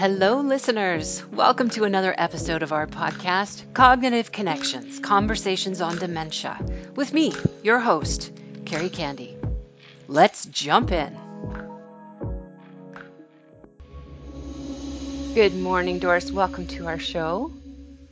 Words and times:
Hello, 0.00 0.40
listeners. 0.40 1.22
Welcome 1.30 1.68
to 1.76 1.84
another 1.84 2.14
episode 2.16 2.62
of 2.62 2.72
our 2.72 2.86
podcast, 2.86 3.74
Cognitive 3.74 4.32
Connections 4.32 4.98
Conversations 4.98 5.82
on 5.82 5.98
Dementia, 5.98 6.58
with 6.96 7.12
me, 7.12 7.34
your 7.62 7.78
host, 7.78 8.32
Carrie 8.64 8.88
Candy. 8.88 9.36
Let's 10.08 10.46
jump 10.46 10.90
in. 10.90 11.12
Good 15.34 15.54
morning, 15.54 15.98
Doris. 15.98 16.32
Welcome 16.32 16.66
to 16.68 16.86
our 16.86 16.98
show. 16.98 17.52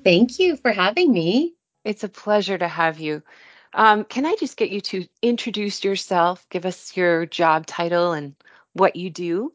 Thank 0.05 0.39
you 0.39 0.59
for 0.59 0.73
having 0.73 1.11
me. 1.11 1.55
It's 1.85 2.05
a 2.05 2.11
pleasure 2.11 2.59
to 2.59 2.69
have 2.69 3.01
you. 3.01 3.23
Um, 3.73 4.05
can 4.05 4.27
I 4.27 4.37
just 4.39 4.59
get 4.59 4.69
you 4.69 4.83
to 4.83 5.07
introduce 5.23 5.83
yourself, 5.83 6.47
give 6.51 6.67
us 6.67 6.95
your 6.99 7.25
job 7.25 7.65
title 7.65 8.13
and 8.13 8.35
what 8.75 8.95
you 8.97 9.09
do? 9.09 9.55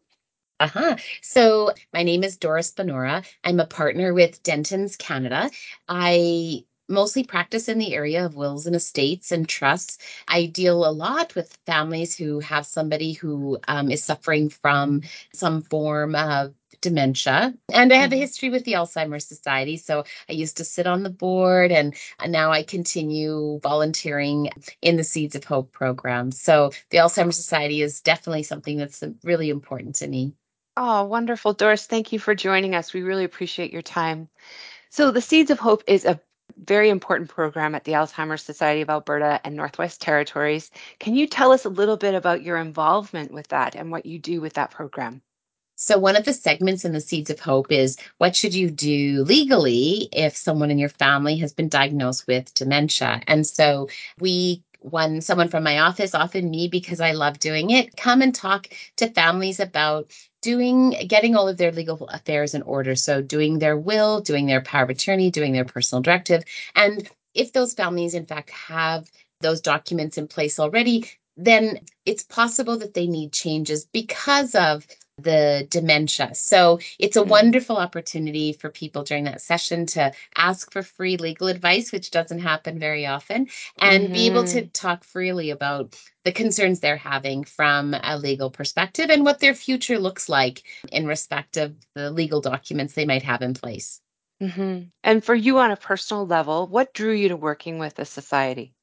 Uh-huh. 0.64 0.96
So 1.22 1.72
my 1.94 2.04
name 2.04 2.24
is 2.24 2.38
Doris 2.38 2.72
Bonora. 2.72 3.26
I'm 3.44 3.60
a 3.60 3.66
partner 3.66 4.14
with 4.14 4.42
Dentons 4.44 4.98
Canada. 4.98 5.52
I 5.90 6.64
mostly 6.88 7.26
practice 7.26 7.68
in 7.68 7.80
the 7.80 7.94
area 7.94 8.26
of 8.26 8.36
wills 8.36 8.66
and 8.66 8.74
estates 8.74 9.34
and 9.34 9.48
trusts. 9.50 9.98
I 10.30 10.46
deal 10.46 10.88
a 10.88 10.92
lot 10.92 11.36
with 11.36 11.58
families 11.66 12.16
who 12.16 12.40
have 12.40 12.66
somebody 12.66 13.12
who 13.12 13.60
um, 13.68 13.92
is 13.92 14.06
suffering 14.06 14.48
from 14.48 15.02
some 15.34 15.64
form 15.64 16.16
of 16.16 16.54
dementia. 16.82 17.54
And 17.74 17.92
I 17.92 17.96
have 17.98 18.12
a 18.12 18.16
mm-hmm. 18.16 18.22
history 18.22 18.50
with 18.50 18.66
the 18.66 18.74
Alzheimer's 18.74 19.26
Society. 19.26 19.78
So 19.78 20.04
I 20.30 20.34
used 20.34 20.58
to 20.58 20.64
sit 20.64 20.86
on 20.86 21.04
the 21.04 21.10
board 21.10 21.72
and, 21.72 21.96
and 22.20 22.32
now 22.32 22.52
I 22.52 22.64
continue 22.64 23.60
volunteering 23.62 24.50
in 24.82 24.98
the 24.98 25.04
Seeds 25.04 25.36
of 25.36 25.44
Hope 25.46 25.72
program. 25.72 26.32
So 26.32 26.72
the 26.90 26.98
Alzheimer's 26.98 27.38
Society 27.38 27.82
is 27.82 28.02
definitely 28.02 28.44
something 28.44 28.78
that's 28.78 29.04
really 29.24 29.50
important 29.50 29.96
to 29.96 30.08
me. 30.08 30.36
Oh, 30.76 31.04
wonderful. 31.06 31.54
Doris, 31.54 31.86
thank 31.86 32.12
you 32.12 32.20
for 32.20 32.34
joining 32.36 32.74
us. 32.76 32.94
We 32.94 33.04
really 33.04 33.24
appreciate 33.26 33.72
your 33.72 33.84
time. 33.84 34.30
So, 34.90 35.12
the 35.12 35.22
Seeds 35.22 35.52
of 35.52 35.60
Hope 35.60 35.84
is 35.88 36.06
a 36.06 36.20
very 36.58 36.90
important 36.90 37.30
program 37.30 37.76
at 37.76 37.84
the 37.84 37.94
Alzheimer's 37.94 38.44
Society 38.44 38.82
of 38.82 38.90
Alberta 38.90 39.40
and 39.44 39.56
Northwest 39.56 40.02
Territories. 40.02 40.72
Can 41.00 41.16
you 41.16 41.28
tell 41.28 41.52
us 41.52 41.66
a 41.66 41.70
little 41.70 41.98
bit 41.98 42.16
about 42.16 42.44
your 42.44 42.58
involvement 42.58 43.32
with 43.32 43.48
that 43.50 43.76
and 43.76 43.92
what 43.92 44.06
you 44.06 44.20
do 44.20 44.42
with 44.42 44.54
that 44.54 44.72
program? 44.72 45.22
So, 45.76 45.98
one 46.00 46.16
of 46.16 46.26
the 46.26 46.34
segments 46.34 46.86
in 46.86 46.94
the 46.94 47.02
Seeds 47.02 47.30
of 47.30 47.40
Hope 47.40 47.72
is 47.72 47.98
what 48.18 48.36
should 48.36 48.54
you 48.56 48.72
do 48.72 49.24
legally 49.26 50.10
if 50.12 50.36
someone 50.36 50.72
in 50.72 50.80
your 50.80 50.90
family 50.90 51.38
has 51.38 51.54
been 51.54 51.70
diagnosed 51.70 52.28
with 52.28 52.54
dementia? 52.54 53.22
And 53.28 53.46
so, 53.46 53.90
we 54.20 54.64
when 54.80 55.22
someone 55.22 55.50
from 55.50 55.64
my 55.64 55.80
office, 55.80 56.14
often 56.14 56.50
me 56.52 56.68
because 56.68 57.00
I 57.00 57.12
love 57.14 57.40
doing 57.40 57.70
it, 57.70 57.96
come 57.96 58.22
and 58.22 58.36
talk 58.36 58.68
to 58.98 59.10
families 59.10 59.60
about 59.60 60.12
doing 60.44 60.92
getting 61.08 61.36
all 61.36 61.48
of 61.48 61.58
their 61.58 61.72
legal 61.72 62.08
affairs 62.10 62.54
in 62.54 62.62
order. 62.64 62.96
So 62.96 63.22
doing 63.22 63.60
their 63.60 63.78
will, 63.78 64.22
doing 64.22 64.46
their 64.46 64.62
power 64.62 64.84
of 64.84 64.92
attorney, 64.92 65.32
doing 65.32 65.54
their 65.54 65.66
personal 65.66 66.04
directive. 66.04 66.44
And 66.76 67.10
if 67.34 67.54
those 67.54 67.74
families 67.74 68.14
in 68.14 68.28
fact 68.28 68.52
have 68.52 69.10
those 69.42 69.62
documents 69.62 70.18
in 70.18 70.28
place 70.28 70.60
already, 70.60 71.10
then 71.38 71.80
it's 72.06 72.24
possible 72.24 72.78
that 72.78 72.94
they 72.94 73.08
need 73.08 73.34
changes 73.34 73.86
because 73.86 74.54
of 74.54 74.86
the 75.18 75.68
dementia. 75.70 76.34
So 76.34 76.80
it's 76.98 77.16
a 77.16 77.22
mm-hmm. 77.22 77.30
wonderful 77.30 77.78
opportunity 77.78 78.54
for 78.54 78.70
people 78.70 79.04
during 79.04 79.26
that 79.26 79.42
session 79.42 79.86
to 79.88 80.12
ask 80.36 80.72
for 80.72 80.82
free 80.82 81.18
legal 81.18 81.48
advice, 81.48 81.92
which 81.92 82.12
doesn't 82.12 82.40
happen 82.40 82.80
very 82.80 83.06
often, 83.06 83.48
and 83.80 84.06
mm-hmm. 84.06 84.14
be 84.14 84.26
able 84.28 84.44
to 84.46 84.62
mm-hmm. 84.62 84.70
talk 84.70 85.04
freely 85.04 85.52
about 85.52 85.96
the 86.26 86.32
concerns 86.32 86.80
they're 86.80 86.98
having 86.98 87.44
from 87.44 87.94
a 87.94 88.18
legal 88.18 88.50
perspective 88.50 89.10
and 89.10 89.24
what 89.24 89.40
their 89.40 89.54
future 89.54 90.00
looks 90.00 90.30
like 90.30 90.64
in 90.92 91.06
respect 91.06 91.58
of 91.58 91.76
the 91.96 92.10
legal 92.10 92.42
documents 92.42 92.94
they 92.94 93.06
might 93.06 93.24
have 93.24 93.42
in 93.42 93.54
place. 93.54 94.02
Mm-hmm. 94.42 94.86
And 95.04 95.24
for 95.24 95.36
you 95.36 95.60
on 95.60 95.72
a 95.72 95.78
personal 95.78 96.26
level, 96.26 96.68
what 96.68 96.94
drew 96.94 97.14
you 97.14 97.30
to 97.30 97.38
working 97.38 97.78
with 97.78 97.96
the 97.96 98.06
society? 98.06 98.74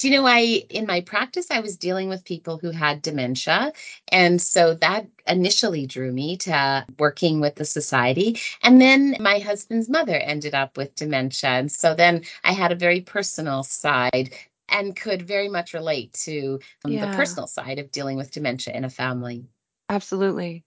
Do 0.00 0.08
you 0.08 0.16
know 0.16 0.26
i 0.26 0.64
in 0.70 0.86
my 0.86 1.00
practice 1.02 1.50
i 1.50 1.60
was 1.60 1.76
dealing 1.76 2.08
with 2.08 2.24
people 2.24 2.58
who 2.58 2.70
had 2.70 3.02
dementia 3.02 3.72
and 4.10 4.40
so 4.40 4.74
that 4.74 5.06
initially 5.28 5.86
drew 5.86 6.10
me 6.10 6.36
to 6.36 6.84
working 6.98 7.38
with 7.38 7.54
the 7.54 7.64
society 7.64 8.40
and 8.62 8.80
then 8.80 9.14
my 9.20 9.38
husband's 9.38 9.88
mother 9.88 10.16
ended 10.16 10.54
up 10.54 10.76
with 10.76 10.94
dementia 10.96 11.50
and 11.50 11.70
so 11.70 11.94
then 11.94 12.22
i 12.44 12.52
had 12.52 12.72
a 12.72 12.76
very 12.76 13.00
personal 13.00 13.62
side 13.62 14.30
and 14.70 14.96
could 14.96 15.22
very 15.22 15.48
much 15.48 15.74
relate 15.74 16.12
to 16.12 16.58
um, 16.84 16.92
yeah. 16.92 17.06
the 17.06 17.16
personal 17.16 17.46
side 17.46 17.78
of 17.78 17.90
dealing 17.90 18.16
with 18.16 18.32
dementia 18.32 18.74
in 18.74 18.84
a 18.84 18.90
family 18.90 19.44
absolutely 19.90 20.64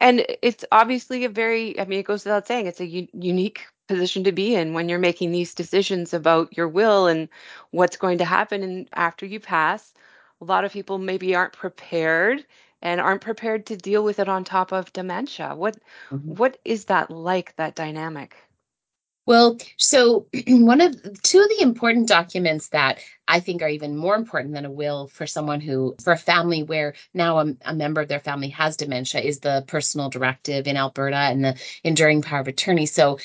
and 0.00 0.26
it's 0.42 0.64
obviously 0.72 1.24
a 1.24 1.28
very 1.28 1.78
i 1.78 1.84
mean 1.84 2.00
it 2.00 2.06
goes 2.06 2.24
without 2.24 2.46
saying 2.46 2.66
it's 2.66 2.80
a 2.80 2.86
u- 2.86 3.08
unique 3.12 3.62
position 3.92 4.24
to 4.24 4.32
be 4.32 4.54
in 4.54 4.74
when 4.74 4.88
you're 4.88 4.98
making 4.98 5.32
these 5.32 5.54
decisions 5.54 6.14
about 6.14 6.56
your 6.56 6.68
will 6.68 7.06
and 7.06 7.28
what's 7.70 7.96
going 7.96 8.18
to 8.18 8.24
happen 8.24 8.62
and 8.62 8.88
after 8.92 9.26
you 9.26 9.40
pass. 9.40 9.92
A 10.40 10.44
lot 10.44 10.64
of 10.64 10.72
people 10.72 10.98
maybe 10.98 11.34
aren't 11.34 11.52
prepared 11.52 12.44
and 12.80 13.00
aren't 13.00 13.20
prepared 13.20 13.66
to 13.66 13.76
deal 13.76 14.02
with 14.02 14.18
it 14.18 14.28
on 14.28 14.44
top 14.44 14.72
of 14.72 14.92
dementia. 14.92 15.54
What 15.54 15.76
mm-hmm. 16.10 16.34
what 16.34 16.58
is 16.64 16.86
that 16.86 17.10
like 17.10 17.54
that 17.56 17.74
dynamic 17.74 18.36
well, 19.26 19.58
so 19.76 20.26
one 20.48 20.80
of 20.80 21.22
two 21.22 21.40
of 21.40 21.48
the 21.48 21.62
important 21.62 22.08
documents 22.08 22.68
that 22.68 22.98
I 23.28 23.40
think 23.40 23.62
are 23.62 23.68
even 23.68 23.96
more 23.96 24.16
important 24.16 24.54
than 24.54 24.64
a 24.64 24.70
will 24.70 25.06
for 25.06 25.26
someone 25.26 25.60
who, 25.60 25.94
for 26.02 26.12
a 26.12 26.18
family 26.18 26.64
where 26.64 26.94
now 27.14 27.38
a, 27.38 27.54
a, 27.64 27.74
member 27.74 28.00
of 28.00 28.08
their 28.08 28.20
family 28.20 28.48
has 28.48 28.76
dementia, 28.76 29.20
is 29.20 29.38
the 29.38 29.64
personal 29.68 30.10
directive 30.10 30.66
in 30.66 30.76
Alberta 30.76 31.16
and 31.16 31.44
the 31.44 31.60
enduring 31.84 32.22
power 32.22 32.40
of 32.40 32.48
attorney. 32.48 32.86
So 32.86 33.18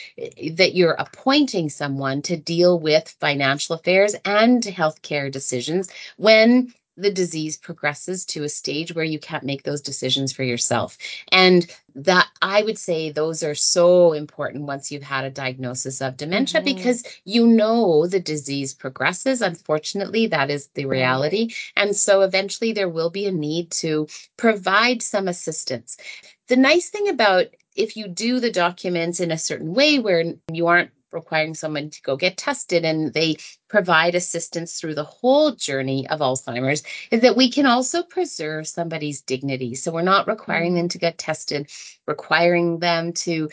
that 0.51 0.75
you're 0.75 0.95
appointing 0.99 1.69
someone 1.69 2.21
to 2.23 2.37
deal 2.37 2.79
with 2.79 3.15
financial 3.19 3.75
affairs 3.75 4.15
and 4.23 4.61
healthcare 4.61 5.31
decisions 5.31 5.89
when 6.17 6.73
the 6.97 7.11
disease 7.11 7.57
progresses 7.57 8.25
to 8.25 8.43
a 8.43 8.49
stage 8.49 8.93
where 8.93 9.05
you 9.05 9.19
can't 9.19 9.43
make 9.43 9.63
those 9.63 9.81
decisions 9.81 10.33
for 10.33 10.43
yourself. 10.43 10.97
And 11.31 11.65
that 11.93 12.27
I 12.41 12.63
would 12.63 12.77
say 12.77 13.11
those 13.11 13.43
are 13.43 13.55
so 13.55 14.13
important 14.13 14.65
once 14.65 14.91
you've 14.91 15.03
had 15.03 15.23
a 15.23 15.29
diagnosis 15.29 16.01
of 16.01 16.17
dementia 16.17 16.61
mm-hmm. 16.61 16.75
because 16.75 17.03
you 17.23 17.47
know 17.47 18.07
the 18.07 18.19
disease 18.19 18.73
progresses. 18.73 19.41
Unfortunately, 19.41 20.27
that 20.27 20.49
is 20.49 20.67
the 20.73 20.85
reality. 20.85 21.53
And 21.75 21.95
so 21.95 22.21
eventually 22.21 22.73
there 22.73 22.89
will 22.89 23.11
be 23.11 23.27
a 23.27 23.31
need 23.31 23.71
to 23.71 24.07
provide 24.35 25.01
some 25.01 25.27
assistance. 25.27 25.97
The 26.47 26.57
nice 26.57 26.89
thing 26.89 27.09
about 27.09 27.47
if 27.75 27.95
you 27.95 28.07
do 28.07 28.39
the 28.39 28.51
documents 28.51 29.19
in 29.19 29.31
a 29.31 29.37
certain 29.37 29.73
way 29.73 29.99
where 29.99 30.23
you 30.51 30.67
aren't 30.67 30.91
requiring 31.11 31.53
someone 31.53 31.89
to 31.89 32.01
go 32.01 32.15
get 32.15 32.37
tested 32.37 32.85
and 32.85 33.13
they 33.13 33.37
provide 33.69 34.15
assistance 34.15 34.79
through 34.79 34.95
the 34.95 35.03
whole 35.03 35.51
journey 35.51 36.07
of 36.09 36.19
Alzheimer's 36.19 36.83
is 37.11 37.21
that 37.21 37.35
we 37.35 37.51
can 37.51 37.65
also 37.65 38.03
preserve 38.03 38.67
somebody's 38.67 39.21
dignity. 39.21 39.75
So 39.75 39.91
we're 39.91 40.01
not 40.01 40.27
requiring 40.27 40.75
them 40.75 40.89
to 40.89 40.97
get 40.97 41.17
tested, 41.17 41.69
requiring 42.07 42.79
them 42.79 43.13
to 43.13 43.49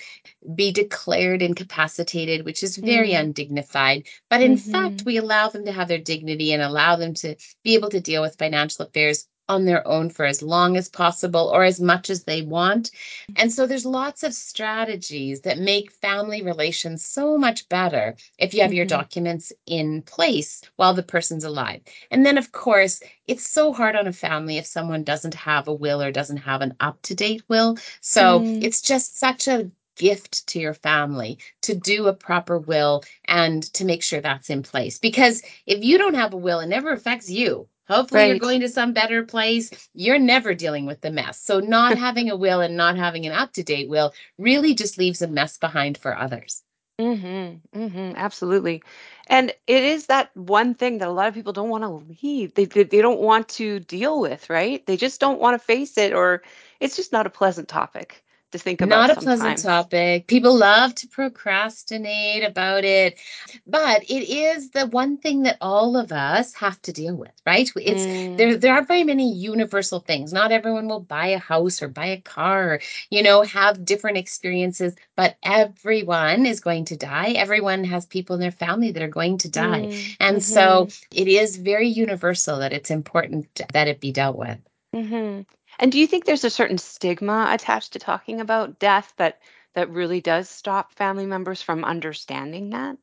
be 0.55 0.73
declared 0.73 1.43
incapacitated, 1.43 2.45
which 2.45 2.63
is 2.63 2.77
very 2.77 3.11
mm. 3.11 3.21
undignified. 3.21 4.07
But 4.31 4.43
in 4.43 4.55
mm-hmm. 4.55 4.71
fact, 4.71 5.03
we 5.05 5.17
allow 5.17 5.49
them 5.49 5.65
to 5.67 5.73
have 5.73 5.89
their 5.89 5.99
dignity 5.99 6.53
and 6.53 6.63
allow 6.63 6.97
them 6.97 7.15
to 7.15 7.37
be 7.63 7.75
able 7.75 7.91
to 7.91 8.01
deal 8.01 8.23
with 8.23 8.39
financial 8.39 8.87
affairs 8.87 9.27
on 9.49 9.65
their 9.65 9.87
own 9.87 10.11
for 10.11 10.25
as 10.25 10.43
long 10.43 10.77
as 10.77 10.89
possible 10.89 11.51
or 11.53 11.65
as 11.65 11.81
much 11.81 12.11
as 12.11 12.25
they 12.25 12.43
want. 12.43 12.91
And 13.37 13.53
so 13.53 13.67
there's 13.67 13.87
lots 13.87 14.23
of 14.23 14.35
strategies 14.35 15.43
that 15.43 15.59
make 15.59 15.93
family 15.93 16.43
relations 16.43 17.05
so 17.05 17.37
much 17.37 17.69
better 17.69 18.15
if 18.39 18.55
you 18.55 18.61
have 18.61 18.71
mm-hmm. 18.71 18.77
your 18.77 18.87
documents 18.87 19.53
in 19.67 20.03
place 20.03 20.63
while 20.77 20.95
the 20.95 21.03
person's 21.03 21.45
alive. 21.45 21.81
And 22.11 22.25
then, 22.25 22.39
of 22.39 22.53
course, 22.53 23.01
it's 23.27 23.49
so 23.49 23.73
hard 23.73 23.97
on 23.97 24.07
a 24.07 24.13
family 24.13 24.59
if 24.59 24.67
someone 24.67 25.05
doesn't 25.05 25.35
have 25.35 25.69
a 25.69 25.75
will 25.75 26.03
or 26.03 26.11
doesn't 26.11 26.39
have 26.39 26.63
an 26.63 26.75
up 26.81 27.01
to 27.03 27.15
date 27.15 27.43
will. 27.49 27.77
So 28.01 28.41
mm. 28.41 28.63
it's 28.63 28.83
just 28.83 29.19
such 29.19 29.49
a 29.49 29.71
gift 29.97 30.47
to 30.49 30.59
your 30.59 30.75
family 30.75 31.39
to 31.63 31.75
do 31.75 32.07
a 32.07 32.13
proper 32.13 32.59
will 32.59 33.03
and 33.27 33.63
to 33.75 33.85
make 33.85 34.03
sure 34.03 34.21
that's 34.21 34.51
in 34.51 34.63
place. 34.63 34.99
Because 34.99 35.43
if 35.67 35.85
you 35.85 35.99
don't 35.99 36.15
have 36.15 36.33
a 36.33 36.39
will, 36.39 36.61
it 36.61 36.67
never 36.67 36.93
affects 36.93 37.31
you. 37.31 37.69
Hopefully, 37.89 38.23
right. 38.23 38.29
you're 38.31 38.39
going 38.39 38.61
to 38.61 38.69
some 38.69 38.93
better 38.93 39.25
place. 39.25 39.71
You're 39.95 40.19
never 40.19 40.55
dealing 40.55 40.87
with 40.87 41.01
the 41.01 41.11
mess. 41.11 41.41
So, 41.41 41.61
not 41.61 41.99
having 41.99 42.31
a 42.31 42.37
will 42.37 42.61
and 42.61 42.77
not 42.77 42.97
having 42.97 43.27
an 43.27 43.33
up 43.33 43.53
to 43.55 43.63
date 43.63 43.89
will 43.89 44.13
really 44.39 44.75
just 44.75 44.99
leaves 44.99 45.21
a 45.23 45.29
mess 45.29 45.59
behind 45.59 45.99
for 45.99 46.17
others. 46.17 46.63
Mm-hmm, 47.01 47.79
mm-hmm, 47.79 48.17
absolutely. 48.17 48.83
And 49.27 49.51
it 49.67 49.83
is 49.83 50.07
that 50.07 50.31
one 50.37 50.75
thing 50.75 50.99
that 50.99 51.09
a 51.09 51.13
lot 51.13 51.27
of 51.27 51.35
people 51.35 51.53
don't 51.53 51.69
want 51.69 51.83
to 51.83 52.05
leave. 52.23 52.55
They, 52.55 52.67
they, 52.67 52.85
they 52.85 53.03
don't 53.03 53.21
want 53.21 53.49
to 53.51 53.81
deal 53.81 54.21
with, 54.21 54.49
right? 54.49 54.85
They 54.87 54.97
just 54.97 55.21
don't 55.21 55.41
want 55.41 55.61
to 55.61 55.65
face 55.65 55.99
it, 55.99 56.13
or 56.13 56.43
it's 56.79 56.97
just 56.97 57.13
not 57.13 57.27
a 57.27 57.31
pleasant 57.31 57.69
topic 57.69 58.25
to 58.55 58.61
think 58.61 58.83
about. 58.83 59.03
It. 59.03 59.09
Not 59.09 59.11
a 59.11 59.17
pleasant 59.17 59.59
topic. 59.59 60.27
People 60.27 60.55
love 60.57 60.95
to 60.97 61.09
procrastinate 61.09 62.45
about 62.45 62.85
it, 62.85 63.19
but 63.67 64.03
it 64.11 64.29
is 64.29 64.71
the 64.71 64.87
one 64.87 65.17
thing 65.19 65.43
that 65.45 65.59
all 65.61 65.97
of 65.97 66.13
us 66.13 66.55
have 66.55 66.81
to 66.83 66.93
deal 66.93 67.17
with, 67.17 67.33
right? 67.47 67.71
It's 67.77 68.07
Mm, 68.07 68.37
there 68.37 68.57
there 68.57 68.75
aren't 68.75 68.89
very 68.89 69.05
many 69.05 69.33
universal 69.33 70.01
things. 70.01 70.33
Not 70.33 70.53
everyone 70.53 70.89
will 70.89 71.01
buy 71.01 71.29
a 71.29 71.39
house 71.39 71.83
or 71.83 71.89
buy 71.89 72.07
a 72.07 72.21
car, 72.21 72.75
or, 72.75 72.81
you 73.11 73.23
know, 73.23 73.43
have 73.43 73.85
different 73.85 74.19
experiences, 74.19 74.95
but 75.17 75.37
everyone 75.43 76.47
is 76.47 76.61
going 76.61 76.85
to 76.87 76.97
die. 76.97 77.31
Everyone 77.33 77.85
has 77.85 78.07
people 78.07 78.35
in 78.35 78.41
their 78.41 78.51
family 78.53 78.93
that 78.93 79.03
are 79.03 79.09
going 79.09 79.39
to 79.39 79.51
die. 79.51 79.89
mm, 79.89 80.17
And 80.21 80.43
so 80.43 80.89
mhm, 80.89 81.07
it 81.13 81.29
is 81.29 81.57
very 81.57 81.89
universal 81.89 82.59
that 82.61 82.73
it's 82.73 82.91
important 82.91 83.61
that 83.73 83.89
it 83.89 84.01
be 84.01 84.13
dealt 84.13 84.37
with. 84.37 84.59
mhm. 84.93 85.45
And 85.79 85.91
do 85.93 85.99
you 85.99 86.07
think 86.07 86.25
there's 86.25 86.45
a 86.45 86.51
certain 86.51 86.79
stigma 86.79 87.49
attached 87.51 87.93
to 87.93 87.99
talking 87.99 88.41
about 88.41 88.79
death 88.79 89.13
that 89.17 89.41
that 89.75 89.91
really 89.91 90.21
does 90.21 90.49
stop 90.49 90.93
family 90.93 91.27
members 91.27 91.61
from 91.61 91.85
understanding 91.85 92.71
that? 92.71 92.97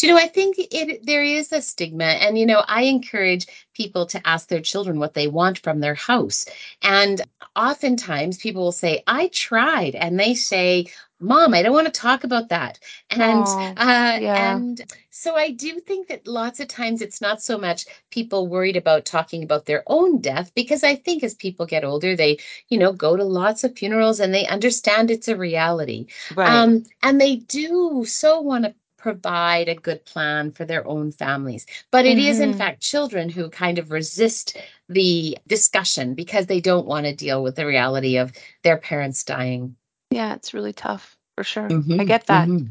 You 0.00 0.10
know, 0.10 0.16
I 0.16 0.28
think 0.28 0.56
it 0.58 1.04
there 1.06 1.24
is 1.24 1.52
a 1.52 1.60
stigma, 1.60 2.04
and 2.04 2.38
you 2.38 2.46
know, 2.46 2.62
I 2.68 2.82
encourage 2.82 3.46
people 3.74 4.06
to 4.06 4.28
ask 4.28 4.48
their 4.48 4.60
children 4.60 5.00
what 5.00 5.14
they 5.14 5.26
want 5.26 5.58
from 5.58 5.80
their 5.80 5.96
house. 5.96 6.46
And 6.82 7.20
oftentimes 7.56 8.38
people 8.38 8.62
will 8.62 8.72
say, 8.72 9.02
I 9.08 9.28
tried, 9.28 9.96
and 9.96 10.18
they 10.18 10.34
say, 10.34 10.86
Mom, 11.20 11.52
I 11.52 11.62
don't 11.62 11.72
want 11.72 11.86
to 11.86 12.00
talk 12.00 12.22
about 12.22 12.48
that. 12.50 12.78
And 13.10 13.46
Oh, 13.58 13.74
uh 13.76 14.18
yeah. 14.20 14.54
and 14.58 14.80
so 15.10 15.34
I 15.34 15.50
do 15.50 15.80
think 15.80 16.06
that 16.08 16.28
lots 16.28 16.60
of 16.60 16.68
times 16.68 17.02
it's 17.02 17.20
not 17.20 17.42
so 17.42 17.58
much 17.58 17.86
people 18.10 18.46
worried 18.46 18.76
about 18.76 19.04
talking 19.04 19.42
about 19.42 19.66
their 19.66 19.82
own 19.88 20.20
death, 20.20 20.52
because 20.54 20.84
I 20.84 20.94
think 20.94 21.24
as 21.24 21.34
people 21.34 21.66
get 21.66 21.84
older, 21.84 22.14
they, 22.14 22.38
you 22.68 22.78
know, 22.78 22.92
go 22.92 23.16
to 23.16 23.24
lots 23.24 23.64
of 23.64 23.76
funerals 23.76 24.20
and 24.20 24.32
they 24.32 24.46
understand 24.46 25.10
it's 25.10 25.26
a 25.28 25.36
reality. 25.36 26.06
Right. 26.30 26.52
Um, 26.54 26.84
and 27.02 27.20
they 27.20 27.36
do 27.36 28.04
so 28.06 28.40
want 28.40 28.64
to 28.66 28.74
provide 28.96 29.68
a 29.68 29.74
good 29.74 30.04
plan 30.04 30.52
for 30.52 30.64
their 30.64 30.86
own 30.86 31.10
families. 31.12 31.66
But 31.90 32.04
it 32.06 32.18
is, 32.18 32.38
in 32.40 32.50
Mhm. 32.50 32.58
fact, 32.58 32.80
children 32.80 33.28
who 33.28 33.48
kind 33.50 33.78
of 33.78 33.90
resist 33.90 34.56
the 34.88 35.36
discussion 35.48 36.14
because 36.14 36.46
they 36.46 36.60
don't 36.60 36.86
want 36.86 37.06
to 37.06 37.14
deal 37.14 37.42
with 37.42 37.56
the 37.56 37.66
reality 37.66 38.18
of 38.18 38.32
their 38.62 38.76
parents 38.76 39.24
dying. 39.24 39.76
Yeah, 40.10 40.34
it's 40.34 40.54
really 40.54 40.72
tough 40.72 41.16
for 41.36 41.44
sure. 41.44 41.76
I 41.98 42.04
hmm 42.04 42.04
get 42.04 42.26
that. 42.26 42.50
hmm 42.50 42.66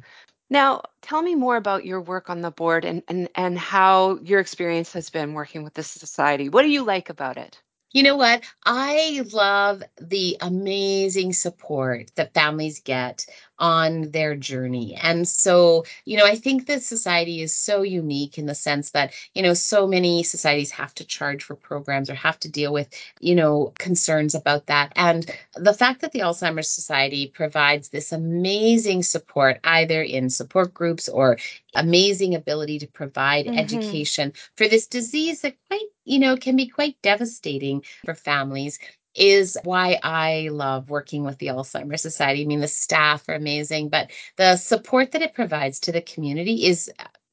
Now, 0.50 0.84
tell 1.01 1.22
me 1.22 1.36
more 1.36 1.57
about 1.57 1.86
your 1.86 2.01
work 2.01 2.30
on 2.30 2.42
the 2.42 2.51
board 2.51 2.86
and 2.86 3.04
and 3.07 3.30
and 3.36 3.57
how 3.57 4.18
your 4.24 4.39
experience 4.39 4.94
has 4.94 5.10
been 5.10 5.34
working 5.34 5.63
with 5.63 5.74
this 5.74 5.89
society. 5.89 6.50
What 6.50 6.63
do 6.63 6.69
you 6.69 6.84
like 6.84 7.10
about 7.10 7.38
it? 7.38 7.62
You 7.92 8.04
know 8.04 8.18
what? 8.18 8.44
I 8.66 9.24
love 9.34 9.84
the 10.00 10.38
amazing 10.42 11.34
support 11.34 12.12
that 12.16 12.34
families 12.34 12.80
get 12.81 13.25
on 13.59 14.12
their 14.12 14.36
journey. 14.36 14.95
And 15.01 15.27
so, 15.27 15.86
you 16.06 16.18
know, 16.18 16.25
I 16.25 16.36
think 16.36 16.65
this 16.65 16.86
society 16.86 17.42
is 17.42 17.54
so 17.54 17.81
unique 17.81 18.38
in 18.38 18.45
the 18.45 18.56
sense 18.56 18.92
that, 18.92 19.13
you 19.33 19.42
know, 19.42 19.54
so 19.54 19.88
many 19.88 20.24
societies 20.24 20.71
have 20.71 20.94
to 20.95 21.06
charge 21.06 21.44
for 21.44 21.56
programs 21.56 22.09
or 22.09 22.15
have 22.15 22.39
to 22.42 22.50
deal 22.51 22.74
with, 22.74 22.89
you 23.19 23.36
know, 23.36 23.74
concerns 23.80 24.36
about 24.36 24.68
that. 24.68 24.94
And 24.95 25.30
the 25.56 25.74
fact 25.74 26.01
that 26.01 26.12
the 26.12 26.19
Alzheimer's 26.19 26.69
Society 26.69 27.27
provides 27.27 27.89
this 27.89 28.12
amazing 28.12 29.04
support, 29.04 29.59
either 29.63 30.01
in 30.04 30.30
support 30.30 30.74
groups 30.74 31.09
or 31.09 31.38
amazing 31.75 32.36
ability 32.36 32.80
to 32.80 32.88
provide 32.88 33.45
Mhm. 33.48 33.57
education 33.57 34.33
for 34.56 34.68
this 34.68 34.88
disease 34.88 35.42
that 35.42 35.56
quite, 35.69 35.81
you 36.06 36.19
know, 36.19 36.38
can 36.38 36.56
be 36.56 36.68
quite 36.68 36.95
devastating 37.01 37.83
for 38.06 38.13
families 38.15 38.80
is 39.18 39.58
why 39.64 40.00
I 40.04 40.50
love 40.52 40.90
working 40.90 41.24
with 41.24 41.38
the 41.40 41.48
Alzheimer's 41.48 42.02
Society. 42.02 42.44
I 42.44 42.46
mean, 42.46 42.60
the 42.60 42.68
staff 42.68 43.28
are 43.28 43.36
amazing, 43.36 43.90
but 43.90 44.12
the 44.36 44.56
support 44.56 45.12
that 45.12 45.22
it 45.22 45.34
provides 45.34 45.80
to 45.81 45.92
the 45.92 46.02
community 46.02 46.66
is 46.66 46.92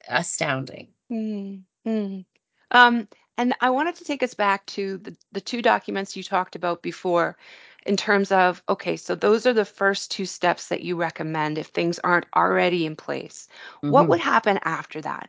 astounding. 0.08 0.88
Mm, 1.10 1.62
mm. 1.86 2.25
Um, 2.70 3.08
and 3.36 3.54
I 3.60 3.70
wanted 3.70 3.96
to 3.96 4.04
take 4.04 4.22
us 4.22 4.34
back 4.34 4.64
to 4.66 4.98
the, 4.98 5.16
the 5.32 5.40
two 5.40 5.62
documents 5.62 6.16
you 6.16 6.22
talked 6.22 6.56
about 6.56 6.82
before 6.82 7.36
in 7.86 7.96
terms 7.96 8.32
of, 8.32 8.62
okay, 8.69 8.96
so 8.96 9.14
those 9.14 9.46
are 9.46 9.52
the 9.52 9.64
first 9.64 10.10
two 10.10 10.25
steps 10.25 10.69
that 10.69 10.82
you 10.82 10.96
recommend 10.96 11.58
if 11.58 11.66
things 11.66 11.98
aren't 11.98 12.26
already 12.34 12.86
in 12.86 12.96
place. 12.96 13.48
What 13.81 14.08
would 14.08 14.20
happen 14.20 14.58
after 14.64 15.00
that? 15.02 15.28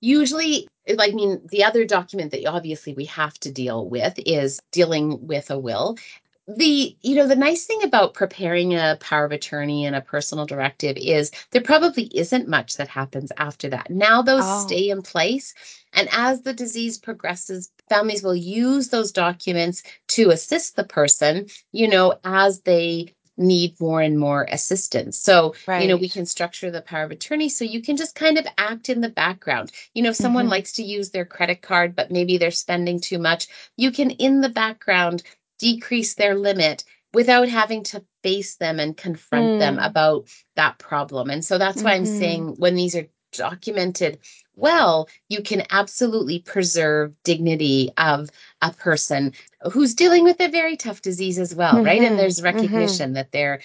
Usually, 0.00 0.68
I 0.98 1.10
mean, 1.12 1.40
the 1.50 1.64
other 1.64 1.84
document 1.84 2.32
that 2.32 2.46
obviously 2.46 2.94
we 2.94 3.06
have 3.06 3.34
to 3.40 3.52
deal 3.52 3.88
with 3.88 4.14
is 4.26 4.60
dealing 4.72 5.26
with 5.26 5.50
a 5.50 5.58
will. 5.58 5.96
The, 6.48 6.96
you 7.02 7.14
know, 7.14 7.28
the 7.28 7.36
nice 7.36 7.64
thing 7.66 7.82
about 7.84 8.14
preparing 8.14 8.74
a 8.74 8.98
power 9.00 9.24
of 9.24 9.32
attorney 9.32 9.86
and 9.86 9.94
a 9.96 10.00
personal 10.00 10.46
directive 10.46 10.96
is 10.96 11.30
there 11.52 11.62
probably 11.62 12.04
isn't 12.14 12.48
much 12.48 12.76
that 12.76 12.88
happens 12.88 13.30
after 13.36 13.68
that. 13.70 13.90
Now 13.90 14.22
those 14.22 14.48
Oh, 14.48 14.50
stay 14.50 14.90
in 14.90 15.02
place. 15.02 15.54
And 15.92 16.08
as 16.12 16.42
the 16.42 16.52
disease 16.52 16.98
progresses, 16.98 17.70
families 17.88 18.24
will 18.24 18.34
use 18.34 18.88
those 18.88 19.12
documents 19.12 19.82
to 20.08 20.30
assist 20.30 20.76
the 20.76 20.84
person, 20.84 21.46
you 21.72 21.88
know, 21.88 22.18
as 22.24 22.62
they 22.62 23.14
need 23.40 23.80
more 23.80 24.00
and 24.02 24.18
more 24.18 24.46
assistance. 24.50 25.18
So, 25.18 25.54
you 25.74 25.88
know, 25.88 25.96
we 25.96 26.08
can 26.08 26.26
structure 26.26 26.70
the 26.70 26.82
power 26.82 27.04
of 27.04 27.10
attorney 27.10 27.48
so 27.48 27.64
you 27.64 27.82
can 27.82 27.96
just 27.96 28.14
kind 28.14 28.38
of 28.38 28.46
act 28.58 28.88
in 28.88 29.00
the 29.00 29.08
background. 29.10 29.72
You 29.94 30.02
know, 30.02 30.10
if 30.10 30.16
someone 30.16 30.48
hmm 30.48 30.50
likes 30.50 30.72
to 30.74 30.84
use 30.84 31.10
their 31.10 31.24
credit 31.26 31.62
card, 31.62 31.96
but 31.96 32.10
maybe 32.12 32.38
they're 32.38 32.50
spending 32.52 33.00
too 33.00 33.18
much, 33.18 33.48
you 33.76 33.90
can 33.92 34.10
in 34.12 34.40
the 34.42 34.50
background 34.50 35.22
decrease 35.58 36.14
their 36.14 36.34
limit 36.36 36.84
without 37.12 37.48
having 37.48 37.82
to 37.84 38.04
face 38.22 38.56
them 38.56 38.78
and 38.80 38.96
confront 38.96 39.56
them 39.58 39.78
Mm, 39.78 39.80
about 39.80 40.28
that 40.56 40.78
problem. 40.78 41.30
And 41.30 41.44
so 41.44 41.58
that's 41.58 41.82
why 41.84 41.94
I'm 41.94 42.04
hmm 42.04 42.06
saying 42.06 42.54
when 42.58 42.74
these 42.76 42.94
are 42.96 43.06
documented 43.32 44.18
well, 44.56 45.08
you 45.28 45.42
can 45.42 45.62
absolutely 45.70 46.40
preserve 46.40 47.14
dignity 47.24 47.90
of 47.96 48.28
a 48.60 48.72
person 48.72 49.32
who's 49.72 49.94
dealing 49.94 50.24
with 50.24 50.38
a 50.40 50.48
very 50.48 50.76
tough 50.76 51.00
disease 51.02 51.38
as 51.38 51.54
well, 51.54 51.80
right? 51.82 52.02
And 52.02 52.12
hmm 52.12 52.18
there's 52.18 52.40
hmm 52.40 52.42
recognition 52.44 53.14
that 53.14 53.32
they're 53.32 53.60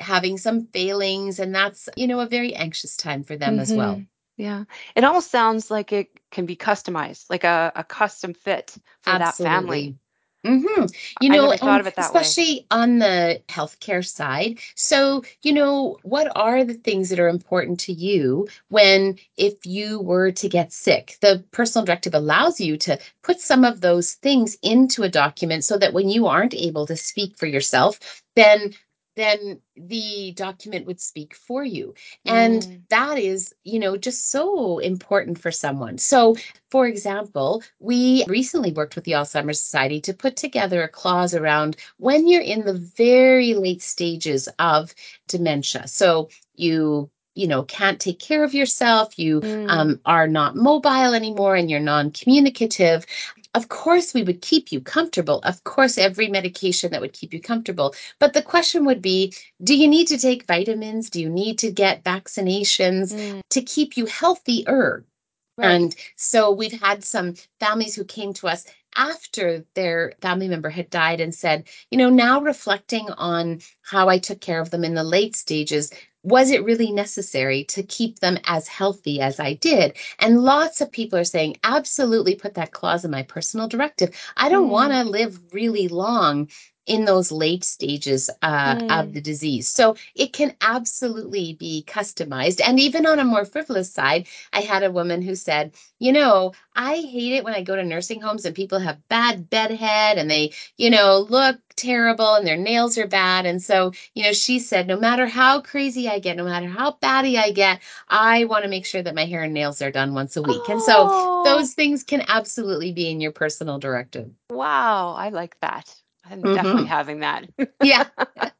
having 0.00 0.38
some 0.38 0.66
failings 0.68 1.38
and 1.38 1.54
that's, 1.54 1.88
you 1.96 2.06
know, 2.06 2.20
a 2.20 2.26
very 2.26 2.54
anxious 2.54 2.96
time 2.96 3.22
for 3.24 3.36
them 3.36 3.58
as 3.58 3.70
hmm 3.70 3.76
well. 3.76 4.04
Yeah. 4.36 4.64
It 4.94 5.04
almost 5.04 5.30
sounds 5.30 5.70
like 5.70 5.92
it 5.92 6.08
can 6.30 6.46
be 6.46 6.56
customized, 6.56 7.28
like 7.28 7.44
a, 7.44 7.72
a 7.74 7.82
custom 7.84 8.34
fit 8.34 8.76
for 9.02 9.16
that 9.18 9.40
family. 9.42 9.96
Absolutely. 10.44 10.64
hmm 10.76 10.86
You 11.20 11.30
I 11.30 11.36
know, 11.36 11.50
never 11.50 11.56
thought 11.56 11.80
of 11.80 11.86
it 11.86 11.96
that 11.96 12.14
way. 12.14 12.36
especially 12.36 12.66
on 12.70 12.98
the 12.98 13.42
healthcare 13.48 14.06
side. 14.06 14.58
So, 14.76 15.22
you 15.42 15.52
know, 15.52 15.98
what 16.02 16.30
are 16.36 16.64
the 16.64 16.74
things 16.74 17.08
that 17.10 17.18
are 17.20 17.28
important 17.28 17.80
to 17.80 17.92
you 17.92 18.48
when, 18.68 19.18
if 19.36 19.66
you 19.66 20.00
were 20.00 20.30
to 20.32 20.48
get 20.48 20.72
sick? 20.72 21.16
The 21.20 21.44
personal 21.50 21.84
directive 21.84 22.14
allows 22.14 22.60
you 22.60 22.76
to 22.78 22.98
put 23.22 23.40
some 23.40 23.64
of 23.64 23.80
those 23.80 24.14
things 24.14 24.56
into 24.62 25.02
a 25.02 25.08
document 25.08 25.64
so 25.64 25.76
that 25.78 25.92
when 25.92 26.08
you 26.08 26.26
aren't 26.26 26.54
able 26.54 26.86
to 26.86 26.96
speak 26.96 27.36
for 27.36 27.46
yourself, 27.46 28.22
then 28.36 28.74
then 29.18 29.60
the 29.76 30.32
document 30.36 30.86
would 30.86 31.00
speak 31.00 31.34
for 31.34 31.64
you. 31.64 31.94
And 32.26 32.66
Mm, 32.66 32.82
that 32.90 33.18
is, 33.18 33.54
you 33.64 33.78
know, 33.78 33.96
just 33.96 34.30
so 34.30 34.78
important 34.78 35.38
for 35.38 35.50
someone. 35.50 35.98
So, 35.98 36.36
for 36.70 36.86
example, 36.86 37.62
we 37.80 38.24
recently 38.28 38.72
worked 38.72 38.94
with 38.96 39.04
the 39.04 39.12
Alzheimer's 39.12 39.60
Society 39.60 40.00
to 40.02 40.14
put 40.14 40.36
together 40.36 40.82
a 40.82 40.88
clause 40.88 41.34
around 41.34 41.76
when 41.98 42.28
you're 42.28 42.42
in 42.42 42.64
the 42.64 42.74
very 42.74 43.54
late 43.54 43.82
stages 43.82 44.48
of 44.58 44.94
dementia. 45.28 45.86
So 45.88 46.28
you 46.54 47.10
you 47.34 47.46
know 47.46 47.62
can't 47.62 48.00
take 48.00 48.18
care 48.18 48.42
of 48.42 48.52
yourself 48.54 49.16
you 49.18 49.42
mm, 49.42 49.68
um, 49.68 50.00
are 50.04 50.26
not 50.26 50.56
mobile 50.56 51.14
anymore 51.14 51.54
and 51.54 51.70
you're 51.70 51.78
non-communicative 51.80 53.06
of 53.54 53.68
course 53.68 54.14
we 54.14 54.22
would 54.22 54.42
keep 54.42 54.70
you 54.70 54.80
comfortable 54.80 55.40
of 55.40 55.62
course 55.64 55.98
every 55.98 56.28
medication 56.28 56.90
that 56.90 57.00
would 57.00 57.12
keep 57.12 57.32
you 57.32 57.40
comfortable 57.40 57.94
but 58.18 58.32
the 58.32 58.42
question 58.42 58.84
would 58.84 59.02
be 59.02 59.32
do 59.62 59.76
you 59.76 59.88
need 59.88 60.06
to 60.06 60.18
take 60.18 60.46
vitamins 60.46 61.10
do 61.10 61.20
you 61.20 61.30
need 61.30 61.58
to 61.58 61.70
get 61.70 62.04
vaccinations 62.04 63.12
mm. 63.14 63.40
to 63.50 63.62
keep 63.62 63.96
you 63.96 64.06
healthier 64.06 65.04
Right. 65.58 65.72
and 65.72 65.96
so 66.14 66.52
we've 66.52 66.80
had 66.80 67.02
some 67.02 67.34
families 67.58 67.96
who 67.96 68.04
came 68.04 68.32
to 68.34 68.46
us 68.46 68.64
after 68.94 69.64
their 69.74 70.12
family 70.20 70.48
member 70.48 70.70
had 70.70 70.90
died 70.90 71.20
and 71.20 71.34
said, 71.34 71.68
you 71.90 71.98
know, 71.98 72.10
now 72.10 72.40
reflecting 72.40 73.08
on 73.10 73.60
how 73.82 74.08
I 74.08 74.18
took 74.18 74.40
care 74.40 74.60
of 74.60 74.70
them 74.70 74.84
in 74.84 74.94
the 74.94 75.04
late 75.04 75.36
stages, 75.36 75.90
was 76.22 76.50
it 76.50 76.64
really 76.64 76.92
necessary 76.92 77.64
to 77.64 77.82
keep 77.82 78.18
them 78.18 78.38
as 78.44 78.68
healthy 78.68 79.20
as 79.20 79.40
I 79.40 79.54
did? 79.54 79.96
And 80.18 80.42
lots 80.42 80.80
of 80.80 80.92
people 80.92 81.18
are 81.18 81.24
saying, 81.24 81.56
absolutely 81.64 82.34
put 82.34 82.54
that 82.54 82.72
clause 82.72 83.04
in 83.04 83.10
my 83.10 83.22
personal 83.22 83.68
directive. 83.68 84.10
I 84.36 84.48
don't 84.48 84.68
want 84.70 84.92
Mm, 84.92 84.94
to 84.94 85.04
live 85.04 85.40
really 85.52 85.88
long 85.88 86.48
in 86.88 87.04
those 87.04 87.30
late 87.30 87.62
stages 87.62 88.30
uh, 88.42 88.76
mm. 88.76 89.00
of 89.00 89.12
the 89.12 89.20
disease. 89.20 89.68
So 89.68 89.96
it 90.14 90.32
can 90.32 90.56
absolutely 90.60 91.52
be 91.52 91.84
customized. 91.86 92.60
And 92.66 92.80
even 92.80 93.06
on 93.06 93.18
a 93.18 93.24
more 93.24 93.44
frivolous 93.44 93.92
side, 93.92 94.26
I 94.52 94.60
had 94.62 94.82
a 94.82 94.90
woman 94.90 95.22
who 95.22 95.34
said, 95.34 95.74
you 95.98 96.12
know, 96.12 96.52
I 96.74 96.96
hate 96.96 97.34
it 97.34 97.44
when 97.44 97.54
I 97.54 97.62
go 97.62 97.76
to 97.76 97.84
nursing 97.84 98.20
homes 98.20 98.44
and 98.44 98.54
people 98.54 98.78
have 98.78 99.06
bad 99.08 99.50
bedhead 99.50 100.16
and 100.16 100.30
they, 100.30 100.52
you 100.76 100.90
know, 100.90 101.26
look 101.28 101.58
terrible 101.76 102.34
and 102.34 102.46
their 102.46 102.56
nails 102.56 102.96
are 102.98 103.06
bad. 103.06 103.46
And 103.46 103.62
so, 103.62 103.92
you 104.14 104.22
know, 104.24 104.32
she 104.32 104.58
said, 104.58 104.86
no 104.86 104.98
matter 104.98 105.26
how 105.26 105.60
crazy 105.60 106.08
I 106.08 106.18
get, 106.20 106.36
no 106.36 106.44
matter 106.44 106.68
how 106.68 106.92
batty 107.00 107.36
I 107.36 107.50
get, 107.50 107.80
I 108.08 108.44
want 108.44 108.64
to 108.64 108.70
make 108.70 108.86
sure 108.86 109.02
that 109.02 109.14
my 109.14 109.26
hair 109.26 109.42
and 109.42 109.52
nails 109.52 109.82
are 109.82 109.90
done 109.90 110.14
once 110.14 110.36
a 110.36 110.42
week. 110.42 110.62
Oh. 110.68 110.72
And 110.72 110.82
so 110.82 110.94
oh. 111.10 111.44
those 111.44 111.74
things 111.74 112.02
can 112.02 112.22
absolutely 112.28 112.92
be 112.92 113.10
in 113.10 113.20
your 113.20 113.32
personal 113.32 113.78
directive. 113.78 114.30
Wow, 114.50 115.14
I 115.14 115.28
like 115.28 115.58
that. 115.60 115.94
I'm 116.30 116.42
mm-hmm. 116.42 116.54
definitely 116.54 116.86
having 116.86 117.20
that. 117.20 117.48
yeah. 117.82 118.04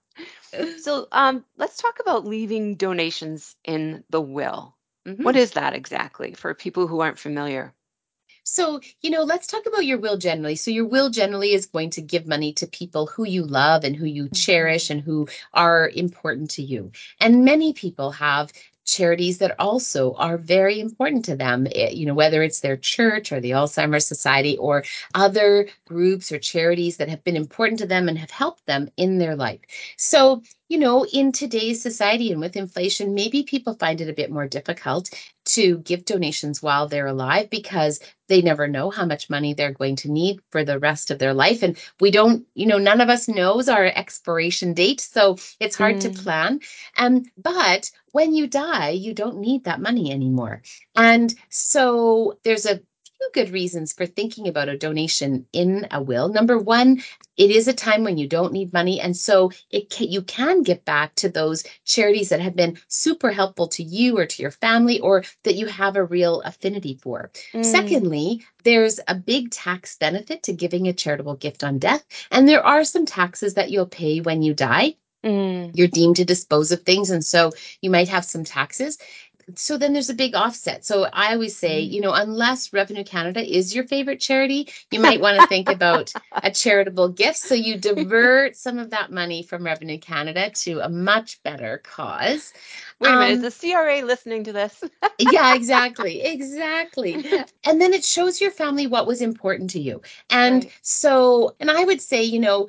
so 0.80 1.08
um, 1.12 1.44
let's 1.56 1.76
talk 1.76 2.00
about 2.00 2.26
leaving 2.26 2.76
donations 2.76 3.56
in 3.64 4.04
the 4.10 4.20
will. 4.20 4.76
Mm-hmm. 5.06 5.22
What 5.22 5.36
is 5.36 5.52
that 5.52 5.74
exactly 5.74 6.34
for 6.34 6.54
people 6.54 6.86
who 6.86 7.00
aren't 7.00 7.18
familiar? 7.18 7.74
So, 8.44 8.80
you 9.02 9.10
know, 9.10 9.24
let's 9.24 9.46
talk 9.46 9.66
about 9.66 9.84
your 9.84 9.98
will 9.98 10.16
generally. 10.16 10.56
So, 10.56 10.70
your 10.70 10.86
will 10.86 11.10
generally 11.10 11.52
is 11.52 11.66
going 11.66 11.90
to 11.90 12.00
give 12.00 12.26
money 12.26 12.54
to 12.54 12.66
people 12.66 13.06
who 13.06 13.26
you 13.26 13.44
love 13.44 13.84
and 13.84 13.94
who 13.94 14.06
you 14.06 14.24
mm-hmm. 14.24 14.34
cherish 14.34 14.88
and 14.88 15.02
who 15.02 15.28
are 15.52 15.90
important 15.94 16.52
to 16.52 16.62
you. 16.62 16.92
And 17.20 17.44
many 17.44 17.74
people 17.74 18.10
have 18.12 18.50
charities 18.88 19.38
that 19.38 19.54
also 19.58 20.14
are 20.14 20.38
very 20.38 20.80
important 20.80 21.24
to 21.26 21.36
them, 21.36 21.66
eh, 21.74 21.90
you 21.90 22.06
know, 22.06 22.14
whether 22.14 22.42
it's 22.42 22.60
their 22.60 22.76
church 22.76 23.32
or 23.32 23.40
the 23.40 23.50
Alzheimer's 23.52 24.06
Society 24.06 24.56
or 24.58 24.84
other 25.14 25.68
groups 25.86 26.32
or 26.32 26.38
charities 26.38 26.96
that 26.96 27.08
have 27.08 27.22
been 27.24 27.36
important 27.36 27.78
to 27.80 27.86
them 27.86 28.08
and 28.08 28.18
have 28.18 28.30
helped 28.30 28.66
them 28.66 28.88
in 28.96 29.18
their 29.18 29.36
life. 29.36 29.60
So, 29.96 30.42
you 30.68 30.78
know, 30.78 31.04
in 31.06 31.32
today's 31.32 31.82
society 31.82 32.30
and 32.30 32.40
with 32.40 32.56
inflation, 32.56 33.14
maybe 33.14 33.42
people 33.42 33.74
find 33.74 34.00
it 34.00 34.08
a 34.08 34.14
bit 34.14 34.30
more 34.30 34.46
difficult 34.46 35.10
to 35.46 35.78
give 35.78 36.04
donations 36.04 36.62
while 36.62 36.88
they're 36.88 37.06
alive 37.06 37.48
because 37.48 38.00
they 38.28 38.42
never 38.42 38.68
know 38.68 38.90
how 38.90 39.06
much 39.06 39.30
money 39.30 39.54
they're 39.54 39.72
going 39.72 39.96
to 39.96 40.10
need 40.10 40.40
for 40.50 40.64
the 40.64 40.78
rest 40.78 41.10
of 41.10 41.18
their 41.18 41.32
life. 41.32 41.62
And 41.62 41.78
we 42.00 42.10
don't, 42.10 42.46
you 42.54 42.66
know, 42.66 42.76
none 42.76 43.00
of 43.00 43.08
us 43.08 43.28
knows 43.28 43.68
our 43.70 43.86
expiration 43.86 44.74
date. 44.74 45.00
So 45.00 45.38
it's 45.58 45.76
hard 45.76 45.96
mm. 45.96 46.00
to 46.02 46.22
plan. 46.22 46.60
Um, 46.98 47.24
but 47.38 47.90
when 48.12 48.34
you 48.34 48.46
die, 48.46 48.90
you 48.90 49.14
don't 49.14 49.38
need 49.38 49.64
that 49.64 49.80
money 49.80 50.12
anymore. 50.12 50.62
And 50.94 51.34
so 51.48 52.38
there's 52.44 52.66
a 52.66 52.80
few 53.18 53.30
good 53.32 53.52
reasons 53.52 53.92
for 53.92 54.06
thinking 54.06 54.48
about 54.48 54.68
a 54.68 54.78
donation 54.78 55.46
in 55.52 55.86
a 55.90 56.02
will. 56.02 56.28
Number 56.28 56.58
one, 56.58 57.02
it 57.36 57.50
is 57.50 57.68
a 57.68 57.72
time 57.72 58.04
when 58.04 58.18
you 58.18 58.28
don't 58.28 58.52
need 58.52 58.72
money, 58.72 59.00
and 59.00 59.16
so 59.16 59.50
it 59.70 59.90
can, 59.90 60.08
you 60.08 60.22
can 60.22 60.62
get 60.62 60.84
back 60.84 61.14
to 61.16 61.28
those 61.28 61.64
charities 61.84 62.28
that 62.30 62.40
have 62.40 62.56
been 62.56 62.78
super 62.88 63.30
helpful 63.30 63.68
to 63.68 63.82
you 63.82 64.18
or 64.18 64.26
to 64.26 64.42
your 64.42 64.50
family, 64.50 65.00
or 65.00 65.24
that 65.44 65.54
you 65.54 65.66
have 65.66 65.96
a 65.96 66.04
real 66.04 66.40
affinity 66.42 66.98
for. 67.00 67.30
Mm. 67.52 67.64
Secondly, 67.64 68.44
there's 68.64 69.00
a 69.08 69.14
big 69.14 69.50
tax 69.50 69.96
benefit 69.96 70.42
to 70.44 70.52
giving 70.52 70.88
a 70.88 70.92
charitable 70.92 71.36
gift 71.36 71.62
on 71.62 71.78
death, 71.78 72.04
and 72.30 72.48
there 72.48 72.64
are 72.64 72.84
some 72.84 73.06
taxes 73.06 73.54
that 73.54 73.70
you'll 73.70 73.86
pay 73.86 74.20
when 74.20 74.42
you 74.42 74.54
die. 74.54 74.94
Mm. 75.24 75.72
You're 75.74 75.88
deemed 75.88 76.16
to 76.16 76.24
dispose 76.24 76.70
of 76.70 76.82
things, 76.82 77.10
and 77.10 77.24
so 77.24 77.52
you 77.82 77.90
might 77.90 78.08
have 78.08 78.24
some 78.24 78.44
taxes 78.44 78.98
so 79.54 79.78
then 79.78 79.92
there's 79.92 80.10
a 80.10 80.14
big 80.14 80.34
offset. 80.34 80.84
So 80.84 81.04
I 81.12 81.32
always 81.32 81.56
say, 81.56 81.82
mm. 81.82 81.90
you 81.90 82.00
know, 82.00 82.12
unless 82.12 82.72
Revenue 82.72 83.04
Canada 83.04 83.40
is 83.40 83.74
your 83.74 83.84
favorite 83.84 84.20
charity, 84.20 84.68
you 84.90 85.00
might 85.00 85.20
want 85.20 85.40
to 85.40 85.46
think 85.46 85.68
about 85.70 86.12
a 86.42 86.50
charitable 86.50 87.10
gift. 87.10 87.38
So 87.38 87.54
you 87.54 87.78
divert 87.78 88.56
some 88.56 88.78
of 88.78 88.90
that 88.90 89.10
money 89.10 89.42
from 89.42 89.64
Revenue 89.64 89.98
Canada 89.98 90.50
to 90.50 90.80
a 90.80 90.88
much 90.88 91.42
better 91.42 91.78
cause. 91.78 92.52
Wait 93.00 93.10
a 93.10 93.12
um, 93.12 93.18
minute, 93.20 93.44
is 93.44 93.60
the 93.60 93.72
CRA 93.72 94.02
listening 94.04 94.44
to 94.44 94.52
this? 94.52 94.82
yeah, 95.18 95.54
exactly. 95.54 96.20
Exactly. 96.22 97.24
And 97.64 97.80
then 97.80 97.92
it 97.92 98.04
shows 98.04 98.40
your 98.40 98.50
family 98.50 98.86
what 98.86 99.06
was 99.06 99.22
important 99.22 99.70
to 99.70 99.80
you. 99.80 100.02
And 100.30 100.64
right. 100.64 100.72
so, 100.82 101.54
and 101.60 101.70
I 101.70 101.84
would 101.84 102.00
say, 102.00 102.22
you 102.22 102.40
know, 102.40 102.68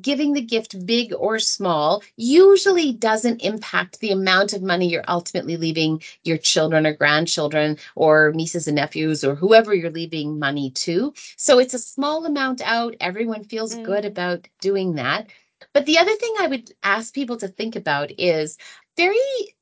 giving 0.00 0.32
the 0.32 0.40
gift 0.40 0.86
big 0.86 1.12
or 1.16 1.38
small 1.38 2.02
usually 2.16 2.92
doesn't 2.92 3.42
impact 3.42 4.00
the 4.00 4.10
amount 4.10 4.52
of 4.52 4.62
money 4.62 4.88
you're 4.88 5.04
ultimately 5.08 5.56
leaving 5.56 6.02
your 6.24 6.38
children 6.38 6.86
or 6.86 6.94
grandchildren 6.94 7.76
or 7.94 8.32
nieces 8.34 8.66
and 8.66 8.76
nephews 8.76 9.24
or 9.24 9.34
whoever 9.34 9.74
you're 9.74 9.90
leaving 9.90 10.38
money 10.38 10.70
to. 10.70 11.12
So 11.36 11.58
it's 11.58 11.74
a 11.74 11.78
small 11.78 12.24
amount 12.26 12.60
out. 12.62 12.96
Everyone 13.00 13.44
feels 13.44 13.74
mm. 13.74 13.84
good 13.84 14.04
about 14.04 14.48
doing 14.60 14.94
that. 14.94 15.28
But 15.72 15.86
the 15.86 15.98
other 15.98 16.14
thing 16.14 16.34
I 16.38 16.46
would 16.48 16.72
ask 16.82 17.14
people 17.14 17.36
to 17.38 17.48
think 17.48 17.76
about 17.76 18.10
is 18.18 18.58
very 18.96 19.16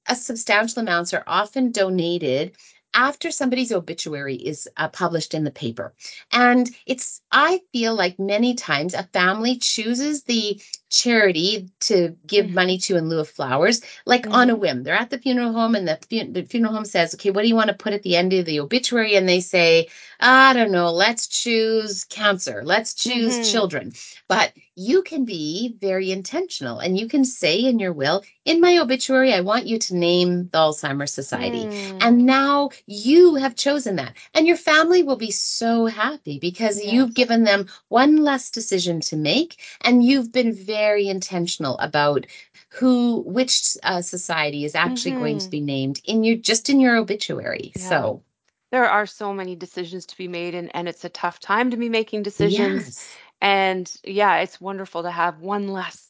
uh, 0.06 0.14
substantial 0.14 0.82
amounts 0.82 1.12
are 1.12 1.24
often 1.26 1.72
donated 1.72 2.56
after 2.94 3.30
somebody's 3.30 3.72
obituary 3.72 4.36
is 4.36 4.68
uh, 4.76 4.88
published 4.88 5.34
in 5.34 5.44
the 5.44 5.50
paper. 5.50 5.94
And 6.32 6.70
it's, 6.86 7.20
I 7.32 7.60
feel 7.72 7.94
like 7.94 8.18
many 8.18 8.54
times 8.54 8.94
a 8.94 9.02
family 9.12 9.56
chooses 9.58 10.22
the 10.22 10.60
charity 10.94 11.68
to 11.80 12.16
give 12.26 12.46
mm-hmm. 12.46 12.54
money 12.54 12.78
to 12.78 12.96
in 12.96 13.08
lieu 13.08 13.20
of 13.20 13.28
flowers, 13.28 13.82
like 14.06 14.22
mm-hmm. 14.22 14.32
on 14.32 14.50
a 14.50 14.52
mm-hmm. 14.52 14.60
whim. 14.60 14.82
They're 14.82 14.94
at 14.94 15.10
the 15.10 15.18
funeral 15.18 15.52
home 15.52 15.74
and 15.74 15.88
the, 15.88 15.98
the 16.30 16.44
funeral 16.44 16.74
home 16.74 16.84
says, 16.84 17.14
okay, 17.14 17.30
what 17.30 17.42
do 17.42 17.48
you 17.48 17.56
want 17.56 17.68
to 17.68 17.74
put 17.74 17.92
at 17.92 18.02
the 18.02 18.16
end 18.16 18.32
of 18.32 18.46
the 18.46 18.60
obituary? 18.60 19.16
And 19.16 19.28
they 19.28 19.40
say, 19.40 19.88
I 20.20 20.52
don't 20.52 20.70
know, 20.70 20.90
let's 20.90 21.26
choose 21.26 22.04
cancer, 22.04 22.62
let's 22.64 22.94
choose 22.94 23.34
mm-hmm. 23.34 23.50
children. 23.50 23.92
But 24.28 24.52
you 24.76 25.02
can 25.02 25.24
be 25.24 25.76
very 25.80 26.10
intentional 26.10 26.78
and 26.78 26.98
you 26.98 27.08
can 27.08 27.24
say 27.24 27.58
in 27.58 27.78
your 27.78 27.92
will, 27.92 28.22
in 28.44 28.60
my 28.60 28.78
obituary, 28.78 29.32
I 29.32 29.40
want 29.40 29.66
you 29.66 29.78
to 29.78 29.96
name 29.96 30.48
the 30.48 30.58
Alzheimer's 30.58 31.12
Society. 31.12 31.64
Mm. 31.64 31.98
And 32.00 32.26
now 32.26 32.70
you 32.86 33.36
have 33.36 33.54
chosen 33.54 33.96
that. 33.96 34.14
And 34.34 34.46
your 34.46 34.56
family 34.56 35.02
will 35.02 35.16
be 35.16 35.30
so 35.30 35.86
happy 35.86 36.38
because 36.38 36.82
yes. 36.82 36.92
you've 36.92 37.14
given 37.14 37.44
them 37.44 37.68
one 37.88 38.16
less 38.16 38.50
decision 38.50 39.00
to 39.02 39.16
make 39.16 39.60
and 39.82 40.04
you've 40.04 40.32
been 40.32 40.52
very 40.52 40.83
intentional 41.08 41.78
about 41.78 42.26
who 42.68 43.22
which 43.26 43.76
uh, 43.82 44.02
society 44.02 44.64
is 44.64 44.74
actually 44.74 45.12
mm-hmm. 45.12 45.20
going 45.20 45.38
to 45.38 45.44
mm-hmm. 45.44 45.50
be 45.50 45.60
named 45.60 46.00
in 46.04 46.24
your 46.24 46.36
just 46.36 46.68
in 46.68 46.80
your 46.80 46.96
obituary. 46.96 47.72
Yeah. 47.76 47.88
So 47.88 48.22
there 48.70 48.90
are 48.90 49.06
so 49.06 49.32
many 49.32 49.54
decisions 49.54 50.06
to 50.06 50.16
be 50.16 50.26
made 50.26 50.54
and, 50.54 50.74
and 50.74 50.88
it's 50.88 51.04
a 51.04 51.08
tough 51.08 51.38
time 51.38 51.70
to 51.70 51.76
be 51.76 51.88
making 51.88 52.24
decisions. 52.24 52.86
Yes. 52.86 53.16
And 53.40 53.92
yeah, 54.04 54.38
it's 54.38 54.60
wonderful 54.60 55.02
to 55.02 55.10
have 55.10 55.40
one 55.40 55.68
less. 55.68 56.08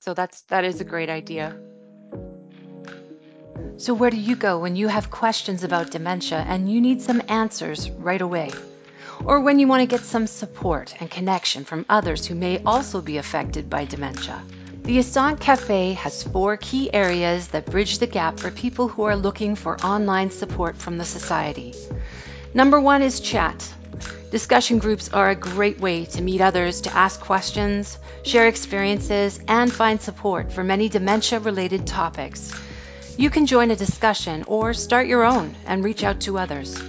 So 0.00 0.12
that's 0.12 0.42
that 0.42 0.64
is 0.64 0.80
a 0.80 0.84
great 0.84 1.08
idea. 1.08 1.56
So 3.78 3.92
where 3.92 4.10
do 4.10 4.16
you 4.16 4.36
go 4.36 4.58
when 4.58 4.76
you 4.76 4.88
have 4.88 5.10
questions 5.10 5.64
about 5.64 5.90
dementia 5.90 6.38
and 6.38 6.70
you 6.70 6.80
need 6.80 7.02
some 7.02 7.22
answers 7.28 7.90
right 7.90 8.20
away? 8.20 8.50
Or 9.24 9.40
when 9.40 9.58
you 9.58 9.66
want 9.66 9.80
to 9.80 9.86
get 9.86 10.04
some 10.04 10.26
support 10.26 10.94
and 11.00 11.10
connection 11.10 11.64
from 11.64 11.86
others 11.88 12.26
who 12.26 12.34
may 12.34 12.62
also 12.64 13.00
be 13.00 13.16
affected 13.16 13.70
by 13.70 13.84
dementia? 13.84 14.42
The 14.82 14.98
ASANT 14.98 15.40
Cafe 15.40 15.94
has 15.94 16.22
four 16.22 16.56
key 16.56 16.92
areas 16.92 17.48
that 17.48 17.66
bridge 17.66 17.98
the 17.98 18.06
gap 18.06 18.38
for 18.38 18.50
people 18.50 18.86
who 18.86 19.02
are 19.02 19.16
looking 19.16 19.56
for 19.56 19.80
online 19.84 20.30
support 20.30 20.76
from 20.76 20.96
the 20.96 21.04
Society. 21.04 21.74
Number 22.54 22.80
one 22.80 23.02
is 23.02 23.18
chat. 23.20 23.68
Discussion 24.30 24.78
groups 24.78 25.08
are 25.08 25.30
a 25.30 25.34
great 25.34 25.80
way 25.80 26.04
to 26.04 26.22
meet 26.22 26.40
others 26.40 26.82
to 26.82 26.94
ask 26.94 27.20
questions, 27.20 27.98
share 28.22 28.46
experiences, 28.48 29.40
and 29.48 29.72
find 29.72 30.00
support 30.00 30.52
for 30.52 30.62
many 30.62 30.88
dementia 30.88 31.40
related 31.40 31.86
topics. 31.86 32.52
You 33.16 33.30
can 33.30 33.46
join 33.46 33.70
a 33.70 33.76
discussion 33.76 34.44
or 34.46 34.74
start 34.74 35.06
your 35.06 35.24
own 35.24 35.54
and 35.66 35.82
reach 35.82 36.04
out 36.04 36.20
to 36.22 36.38
others. 36.38 36.80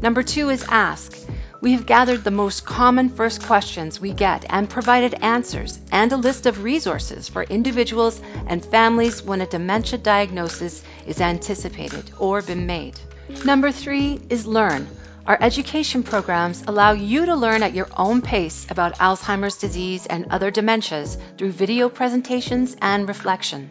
Number 0.00 0.22
two 0.22 0.48
is 0.48 0.64
ask. 0.68 1.16
We 1.62 1.72
have 1.72 1.84
gathered 1.84 2.24
the 2.24 2.30
most 2.30 2.64
common 2.64 3.10
first 3.10 3.42
questions 3.42 4.00
we 4.00 4.14
get 4.14 4.46
and 4.48 4.68
provided 4.68 5.12
answers 5.22 5.78
and 5.92 6.10
a 6.10 6.16
list 6.16 6.46
of 6.46 6.64
resources 6.64 7.28
for 7.28 7.42
individuals 7.42 8.18
and 8.46 8.64
families 8.64 9.22
when 9.22 9.42
a 9.42 9.46
dementia 9.46 9.98
diagnosis 9.98 10.82
is 11.06 11.20
anticipated 11.20 12.12
or 12.18 12.40
been 12.40 12.64
made. 12.64 12.98
Number 13.44 13.72
three 13.72 14.22
is 14.30 14.46
learn. 14.46 14.88
Our 15.26 15.36
education 15.38 16.02
programs 16.02 16.64
allow 16.66 16.92
you 16.92 17.26
to 17.26 17.36
learn 17.36 17.62
at 17.62 17.74
your 17.74 17.88
own 17.94 18.22
pace 18.22 18.66
about 18.70 18.96
Alzheimer's 18.96 19.58
disease 19.58 20.06
and 20.06 20.28
other 20.30 20.50
dementias 20.50 21.18
through 21.36 21.52
video 21.52 21.90
presentations 21.90 22.74
and 22.80 23.06
reflection. 23.06 23.70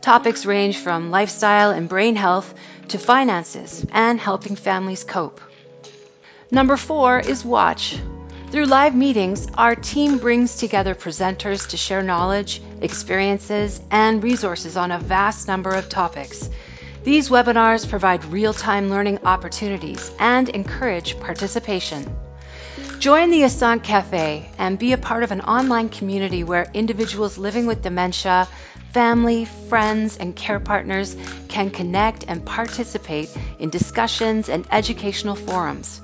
Topics 0.00 0.46
range 0.46 0.78
from 0.78 1.10
lifestyle 1.10 1.72
and 1.72 1.86
brain 1.86 2.16
health 2.16 2.54
to 2.88 2.98
finances 2.98 3.84
and 3.92 4.18
helping 4.18 4.56
families 4.56 5.04
cope. 5.04 5.42
Number 6.52 6.76
four 6.76 7.20
is 7.20 7.44
watch. 7.44 7.96
Through 8.50 8.64
live 8.64 8.96
meetings, 8.96 9.46
our 9.54 9.76
team 9.76 10.18
brings 10.18 10.56
together 10.56 10.96
presenters 10.96 11.68
to 11.68 11.76
share 11.76 12.02
knowledge, 12.02 12.60
experiences, 12.80 13.80
and 13.88 14.20
resources 14.20 14.76
on 14.76 14.90
a 14.90 14.98
vast 14.98 15.46
number 15.46 15.70
of 15.70 15.88
topics. 15.88 16.50
These 17.04 17.28
webinars 17.28 17.88
provide 17.88 18.24
real 18.24 18.52
time 18.52 18.90
learning 18.90 19.20
opportunities 19.24 20.10
and 20.18 20.48
encourage 20.48 21.20
participation. 21.20 22.04
Join 22.98 23.30
the 23.30 23.42
ASANT 23.42 23.84
Cafe 23.84 24.50
and 24.58 24.76
be 24.76 24.92
a 24.92 24.98
part 24.98 25.22
of 25.22 25.30
an 25.30 25.42
online 25.42 25.88
community 25.88 26.42
where 26.42 26.68
individuals 26.74 27.38
living 27.38 27.66
with 27.66 27.82
dementia, 27.82 28.48
family, 28.92 29.44
friends, 29.68 30.16
and 30.16 30.34
care 30.34 30.58
partners 30.58 31.16
can 31.46 31.70
connect 31.70 32.24
and 32.26 32.44
participate 32.44 33.30
in 33.60 33.70
discussions 33.70 34.48
and 34.48 34.66
educational 34.72 35.36
forums. 35.36 36.00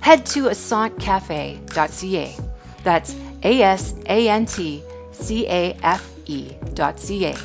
Head 0.00 0.26
to 0.26 0.44
assantcafe.ca. 0.44 2.36
That's 2.82 3.14
A 3.42 3.62
S 3.62 3.94
A 4.06 4.28
N 4.28 4.46
T 4.46 4.82
C 5.12 5.46
A 5.46 5.76
F 5.82 6.10
E.ca. 6.26 7.36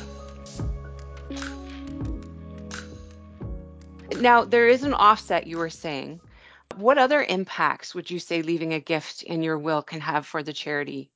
Now, 4.16 4.44
there 4.44 4.68
is 4.68 4.84
an 4.84 4.94
offset 4.94 5.46
you 5.46 5.58
were 5.58 5.70
saying. 5.70 6.20
What 6.76 6.98
other 6.98 7.22
impacts 7.22 7.94
would 7.94 8.10
you 8.10 8.18
say 8.18 8.42
leaving 8.42 8.72
a 8.72 8.80
gift 8.80 9.22
in 9.22 9.42
your 9.42 9.58
will 9.58 9.82
can 9.82 10.00
have 10.00 10.26
for 10.26 10.42
the 10.42 10.52
charity? 10.52 11.10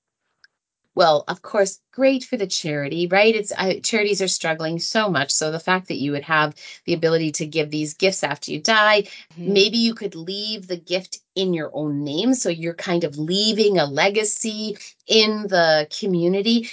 Well, 0.98 1.22
of 1.28 1.42
course, 1.42 1.78
great 1.92 2.24
for 2.24 2.36
the 2.36 2.48
charity, 2.48 3.06
right? 3.06 3.32
It's 3.32 3.52
uh, 3.56 3.74
charities 3.84 4.20
are 4.20 4.26
struggling 4.26 4.80
so 4.80 5.08
much. 5.08 5.30
So 5.30 5.52
the 5.52 5.60
fact 5.60 5.86
that 5.86 5.98
you 5.98 6.10
would 6.10 6.24
have 6.24 6.56
the 6.86 6.92
ability 6.92 7.30
to 7.38 7.46
give 7.46 7.70
these 7.70 7.94
gifts 7.94 8.24
after 8.24 8.50
you 8.50 8.60
die, 8.60 9.02
mm-hmm. 9.02 9.52
maybe 9.52 9.78
you 9.78 9.94
could 9.94 10.16
leave 10.16 10.66
the 10.66 10.76
gift 10.76 11.20
in 11.36 11.54
your 11.54 11.70
own 11.72 12.02
name. 12.02 12.34
So 12.34 12.48
you're 12.48 12.74
kind 12.74 13.04
of 13.04 13.16
leaving 13.16 13.78
a 13.78 13.84
legacy 13.84 14.76
in 15.06 15.46
the 15.46 15.86
community 15.96 16.68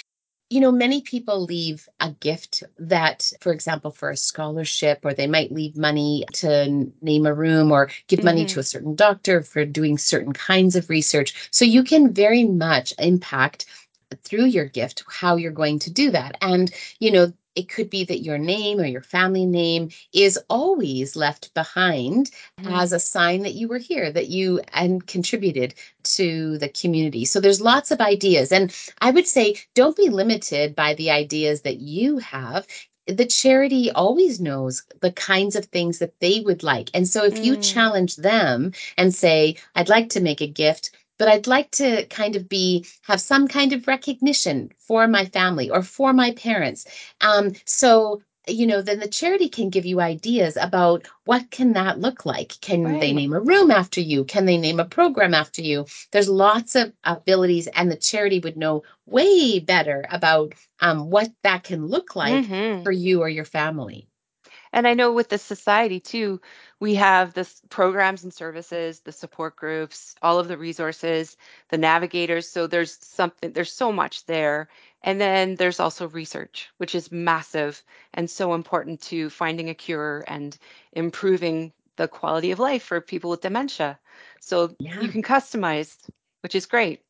you 0.48 0.60
know, 0.60 0.70
many 0.70 1.00
people 1.00 1.42
leave 1.42 1.88
a 1.98 2.10
gift 2.10 2.62
that, 2.78 3.32
for 3.40 3.52
example, 3.52 3.90
for 3.90 4.10
a 4.10 4.16
scholarship, 4.16 5.00
or 5.02 5.12
they 5.12 5.26
might 5.26 5.50
leave 5.50 5.76
money 5.76 6.24
to 6.34 6.86
name 7.02 7.26
a 7.26 7.34
room 7.34 7.72
or 7.72 7.90
give 8.06 8.20
mm-hmm. 8.20 8.26
money 8.26 8.46
to 8.46 8.60
a 8.60 8.62
certain 8.62 8.94
doctor 8.94 9.42
for 9.42 9.64
doing 9.64 9.98
certain 9.98 10.32
kinds 10.32 10.76
of 10.76 10.88
research. 10.88 11.48
So 11.50 11.64
you 11.64 11.82
can 11.82 12.12
very 12.12 12.44
much 12.44 12.94
impact 12.98 13.66
through 14.24 14.46
your 14.46 14.66
gift 14.66 15.04
how 15.08 15.36
you're 15.36 15.52
going 15.52 15.78
to 15.80 15.90
do 15.90 16.10
that. 16.10 16.36
And, 16.40 16.72
you 16.98 17.10
know, 17.10 17.32
it 17.54 17.68
could 17.70 17.88
be 17.88 18.04
that 18.04 18.20
your 18.20 18.38
name 18.38 18.78
or 18.78 18.84
your 18.84 19.02
family 19.02 19.46
name 19.46 19.88
is 20.12 20.38
always 20.50 21.16
left 21.16 21.54
behind 21.54 22.30
mm-hmm. 22.60 22.72
as 22.72 22.92
a 22.92 23.00
sign 23.00 23.42
that 23.42 23.54
you 23.54 23.66
were 23.66 23.78
here, 23.78 24.12
that 24.12 24.28
you 24.28 24.60
and 24.74 25.06
contributed 25.06 25.74
to 26.04 26.58
the 26.58 26.68
community. 26.68 27.24
So 27.24 27.40
there's 27.40 27.60
lots 27.60 27.90
of 27.90 28.00
ideas. 28.00 28.52
And 28.52 28.74
I 29.00 29.10
would 29.10 29.26
say 29.26 29.56
don't 29.74 29.96
be 29.96 30.10
limited 30.10 30.76
by 30.76 30.94
the 30.94 31.10
ideas 31.10 31.62
that 31.62 31.78
you 31.78 32.18
have 32.18 32.66
the 33.06 33.26
charity 33.26 33.90
always 33.92 34.40
knows 34.40 34.82
the 35.00 35.12
kinds 35.12 35.54
of 35.54 35.66
things 35.66 35.98
that 35.98 36.18
they 36.20 36.40
would 36.40 36.62
like. 36.62 36.90
And 36.92 37.06
so 37.06 37.24
if 37.24 37.34
mm. 37.34 37.44
you 37.44 37.56
challenge 37.56 38.16
them 38.16 38.72
and 38.98 39.14
say, 39.14 39.56
I'd 39.76 39.88
like 39.88 40.10
to 40.10 40.20
make 40.20 40.40
a 40.40 40.48
gift 40.48 40.90
but 41.18 41.28
I'd 41.28 41.46
like 41.46 41.70
to 41.72 42.06
kind 42.06 42.36
of 42.36 42.48
be 42.48 42.86
have 43.02 43.20
some 43.20 43.48
kind 43.48 43.72
of 43.72 43.86
recognition 43.86 44.70
for 44.78 45.06
my 45.08 45.24
family 45.26 45.70
or 45.70 45.82
for 45.82 46.12
my 46.12 46.32
parents. 46.32 46.86
Um, 47.20 47.52
so 47.64 48.22
you 48.48 48.66
know 48.66 48.80
then 48.80 49.00
the 49.00 49.08
charity 49.08 49.48
can 49.48 49.70
give 49.70 49.84
you 49.84 50.00
ideas 50.00 50.56
about 50.60 51.06
what 51.24 51.50
can 51.50 51.72
that 51.72 51.98
look 51.98 52.24
like 52.24 52.52
can 52.60 52.84
right. 52.84 53.00
they 53.00 53.12
name 53.12 53.32
a 53.32 53.40
room 53.40 53.70
after 53.70 54.00
you 54.00 54.24
can 54.24 54.46
they 54.46 54.56
name 54.56 54.78
a 54.78 54.84
program 54.84 55.34
after 55.34 55.62
you 55.62 55.84
there's 56.12 56.28
lots 56.28 56.74
of 56.74 56.92
abilities 57.04 57.66
and 57.68 57.90
the 57.90 57.96
charity 57.96 58.38
would 58.38 58.56
know 58.56 58.82
way 59.04 59.58
better 59.58 60.04
about 60.10 60.54
um, 60.80 61.10
what 61.10 61.30
that 61.42 61.64
can 61.64 61.86
look 61.86 62.14
like 62.14 62.44
mm-hmm. 62.46 62.82
for 62.82 62.92
you 62.92 63.20
or 63.20 63.28
your 63.28 63.44
family 63.44 64.08
and 64.76 64.86
I 64.86 64.92
know 64.92 65.10
with 65.10 65.30
the 65.30 65.38
society 65.38 66.00
too, 66.00 66.38
we 66.80 66.96
have 66.96 67.32
the 67.32 67.50
programs 67.70 68.24
and 68.24 68.32
services, 68.32 69.00
the 69.00 69.10
support 69.10 69.56
groups, 69.56 70.14
all 70.20 70.38
of 70.38 70.48
the 70.48 70.58
resources, 70.58 71.38
the 71.70 71.78
navigators. 71.78 72.46
So 72.46 72.66
there's 72.66 72.98
something, 73.00 73.52
there's 73.52 73.72
so 73.72 73.90
much 73.90 74.26
there. 74.26 74.68
And 75.02 75.18
then 75.18 75.54
there's 75.54 75.80
also 75.80 76.08
research, 76.08 76.68
which 76.76 76.94
is 76.94 77.10
massive 77.10 77.82
and 78.12 78.28
so 78.28 78.52
important 78.52 79.00
to 79.02 79.30
finding 79.30 79.70
a 79.70 79.74
cure 79.74 80.24
and 80.28 80.58
improving 80.92 81.72
the 81.96 82.06
quality 82.06 82.50
of 82.50 82.58
life 82.58 82.82
for 82.82 83.00
people 83.00 83.30
with 83.30 83.40
dementia. 83.40 83.98
So 84.40 84.76
yeah. 84.78 85.00
you 85.00 85.08
can 85.08 85.22
customize, 85.22 85.96
which 86.42 86.54
is 86.54 86.66
great. 86.66 87.00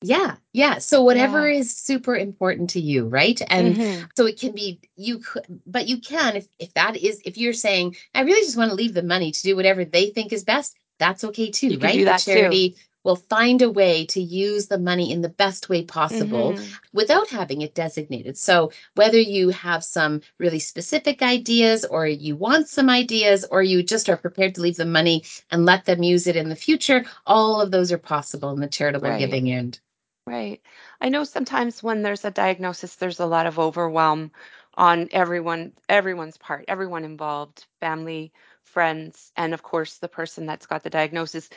Yeah, 0.00 0.36
yeah. 0.52 0.78
So 0.78 1.02
whatever 1.02 1.50
yeah. 1.50 1.58
is 1.58 1.76
super 1.76 2.14
important 2.14 2.70
to 2.70 2.80
you, 2.80 3.06
right? 3.06 3.40
And 3.48 3.76
mm-hmm. 3.76 4.04
so 4.16 4.26
it 4.26 4.38
can 4.38 4.52
be 4.52 4.80
you 4.96 5.18
could, 5.18 5.44
but 5.66 5.88
you 5.88 5.98
can 6.00 6.36
if 6.36 6.46
if 6.58 6.72
that 6.74 6.96
is 6.96 7.20
if 7.24 7.36
you're 7.36 7.52
saying 7.52 7.96
I 8.14 8.20
really 8.22 8.42
just 8.42 8.56
want 8.56 8.70
to 8.70 8.76
leave 8.76 8.94
the 8.94 9.02
money 9.02 9.32
to 9.32 9.42
do 9.42 9.56
whatever 9.56 9.84
they 9.84 10.10
think 10.10 10.32
is 10.32 10.44
best, 10.44 10.76
that's 10.98 11.24
okay 11.24 11.50
too, 11.50 11.68
you 11.68 11.78
right? 11.78 12.04
that 12.04 12.20
the 12.20 12.32
charity 12.32 12.70
too 12.70 12.76
will 13.04 13.16
find 13.16 13.62
a 13.62 13.70
way 13.70 14.04
to 14.04 14.20
use 14.20 14.66
the 14.66 14.78
money 14.78 15.10
in 15.10 15.22
the 15.22 15.28
best 15.28 15.68
way 15.68 15.82
possible 15.82 16.52
mm-hmm. 16.52 16.74
without 16.92 17.28
having 17.28 17.62
it 17.62 17.74
designated. 17.74 18.36
So, 18.36 18.70
whether 18.96 19.18
you 19.18 19.48
have 19.48 19.82
some 19.82 20.20
really 20.38 20.58
specific 20.58 21.22
ideas, 21.22 21.84
or 21.84 22.06
you 22.06 22.36
want 22.36 22.68
some 22.68 22.90
ideas, 22.90 23.46
or 23.50 23.62
you 23.62 23.82
just 23.82 24.10
are 24.10 24.16
prepared 24.16 24.54
to 24.56 24.60
leave 24.60 24.76
the 24.76 24.84
money 24.84 25.24
and 25.50 25.64
let 25.64 25.86
them 25.86 26.02
use 26.02 26.26
it 26.26 26.36
in 26.36 26.48
the 26.48 26.56
future, 26.56 27.04
all 27.26 27.60
of 27.60 27.70
those 27.70 27.92
are 27.92 27.98
possible 27.98 28.50
in 28.50 28.60
the 28.60 28.68
charitable 28.68 29.08
right. 29.08 29.18
giving 29.18 29.50
end. 29.50 29.80
Right. 30.28 30.60
I 31.00 31.08
know 31.08 31.24
sometimes 31.24 31.82
when 31.82 32.02
there's 32.02 32.24
a 32.24 32.30
diagnosis, 32.30 32.96
there's 32.96 33.20
a 33.20 33.26
lot 33.26 33.46
of 33.46 33.58
overwhelm 33.58 34.32
on 34.74 35.08
everyone, 35.12 35.72
everyone's 35.88 36.36
part, 36.38 36.64
everyone 36.68 37.04
involved, 37.04 37.66
family, 37.80 38.32
friends, 38.62 39.32
and 39.36 39.54
of 39.54 39.62
course 39.62 39.98
the 39.98 40.08
person 40.08 40.46
that's 40.46 40.66
got 40.66 40.82
the 40.82 40.90
diagnosis. 40.90 41.48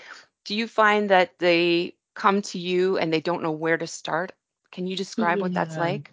Do 0.45 0.55
you 0.55 0.67
find 0.67 1.09
that 1.09 1.37
they 1.39 1.95
come 2.15 2.41
to 2.43 2.59
you 2.59 2.97
and 2.97 3.11
they 3.13 3.21
don't 3.21 3.43
know 3.43 3.51
where 3.51 3.77
to 3.77 3.87
start? 3.87 4.31
Can 4.71 4.87
you 4.87 4.95
describe 4.95 5.41
what 5.41 5.53
that's 5.53 5.77
like? 5.77 6.11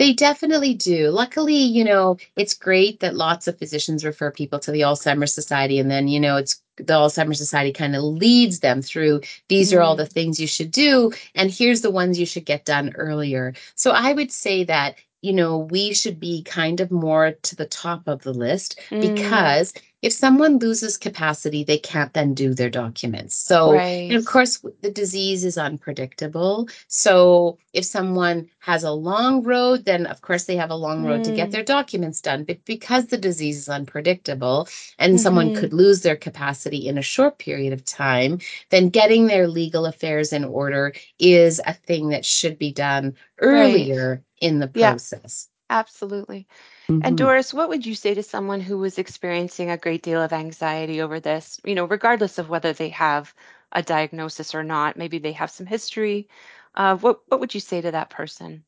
They 0.00 0.14
definitely 0.14 0.72
do. 0.72 1.10
Luckily, 1.10 1.58
you 1.58 1.84
know, 1.84 2.16
it's 2.34 2.54
great 2.54 3.00
that 3.00 3.14
lots 3.14 3.46
of 3.46 3.58
physicians 3.58 4.02
refer 4.02 4.30
people 4.30 4.58
to 4.60 4.72
the 4.72 4.80
Alzheimer's 4.80 5.34
Society. 5.34 5.78
And 5.78 5.90
then, 5.90 6.08
you 6.08 6.18
know, 6.18 6.38
it's 6.38 6.62
the 6.78 6.94
Alzheimer's 6.94 7.36
Society 7.36 7.70
kind 7.70 7.94
of 7.94 8.02
leads 8.02 8.60
them 8.60 8.80
through 8.80 9.20
these 9.48 9.74
are 9.74 9.82
all 9.82 9.96
the 9.96 10.04
mm. 10.04 10.12
things 10.12 10.40
you 10.40 10.46
should 10.46 10.70
do. 10.70 11.12
And 11.34 11.50
here's 11.50 11.82
the 11.82 11.90
ones 11.90 12.18
you 12.18 12.24
should 12.24 12.46
get 12.46 12.64
done 12.64 12.94
earlier. 12.96 13.52
So 13.74 13.90
I 13.90 14.14
would 14.14 14.32
say 14.32 14.64
that, 14.64 14.94
you 15.20 15.34
know, 15.34 15.58
we 15.58 15.92
should 15.92 16.18
be 16.18 16.44
kind 16.44 16.80
of 16.80 16.90
more 16.90 17.32
to 17.32 17.54
the 17.54 17.66
top 17.66 18.08
of 18.08 18.22
the 18.22 18.32
list 18.32 18.80
mm. 18.88 19.02
because 19.02 19.74
if 20.02 20.12
someone 20.12 20.58
loses 20.58 20.96
capacity, 20.96 21.62
they 21.62 21.78
can't 21.78 22.12
then 22.14 22.32
do 22.32 22.54
their 22.54 22.70
documents. 22.70 23.34
So, 23.36 23.74
right. 23.74 24.08
and 24.08 24.14
of 24.14 24.24
course, 24.24 24.64
the 24.80 24.90
disease 24.90 25.44
is 25.44 25.58
unpredictable. 25.58 26.68
So, 26.88 27.58
if 27.72 27.84
someone 27.84 28.48
has 28.60 28.82
a 28.82 28.92
long 28.92 29.42
road, 29.42 29.84
then 29.84 30.06
of 30.06 30.22
course 30.22 30.44
they 30.44 30.56
have 30.56 30.70
a 30.70 30.74
long 30.74 31.04
road 31.04 31.20
mm. 31.20 31.24
to 31.24 31.34
get 31.34 31.48
mm. 31.48 31.52
their 31.52 31.62
documents 31.62 32.20
done. 32.20 32.44
But 32.44 32.64
because 32.64 33.06
the 33.06 33.18
disease 33.18 33.58
is 33.58 33.68
unpredictable 33.68 34.68
and 34.98 35.14
mm-hmm. 35.14 35.22
someone 35.22 35.54
could 35.54 35.72
lose 35.72 36.00
their 36.00 36.16
capacity 36.16 36.88
in 36.88 36.98
a 36.98 37.02
short 37.02 37.38
period 37.38 37.72
of 37.72 37.84
time, 37.84 38.38
then 38.70 38.88
getting 38.88 39.26
their 39.26 39.48
legal 39.48 39.86
affairs 39.86 40.32
in 40.32 40.44
order 40.44 40.94
is 41.18 41.60
a 41.66 41.74
thing 41.74 42.08
that 42.08 42.24
should 42.24 42.58
be 42.58 42.72
done 42.72 43.14
earlier 43.38 44.10
right. 44.10 44.22
in 44.40 44.58
the 44.58 44.68
process. 44.68 45.48
Yeah, 45.70 45.78
absolutely. 45.78 46.48
Mm-hmm. 46.90 47.06
And 47.06 47.16
Doris, 47.16 47.54
what 47.54 47.68
would 47.68 47.86
you 47.86 47.94
say 47.94 48.14
to 48.14 48.22
someone 48.22 48.60
who 48.60 48.76
was 48.76 48.98
experiencing 48.98 49.70
a 49.70 49.76
great 49.76 50.02
deal 50.02 50.20
of 50.20 50.32
anxiety 50.32 51.00
over 51.00 51.20
this, 51.20 51.60
you 51.64 51.76
know, 51.76 51.84
regardless 51.84 52.38
of 52.38 52.48
whether 52.48 52.72
they 52.72 52.88
have 52.88 53.32
a 53.70 53.80
diagnosis 53.80 54.56
or 54.56 54.64
not? 54.64 54.96
Maybe 54.96 55.18
they 55.18 55.32
have 55.32 55.52
some 55.52 55.66
history. 55.66 56.28
Uh, 56.74 56.96
what 56.96 57.20
what 57.28 57.38
would 57.38 57.54
you 57.54 57.60
say 57.60 57.80
to 57.80 57.92
that 57.92 58.10
person? 58.10 58.64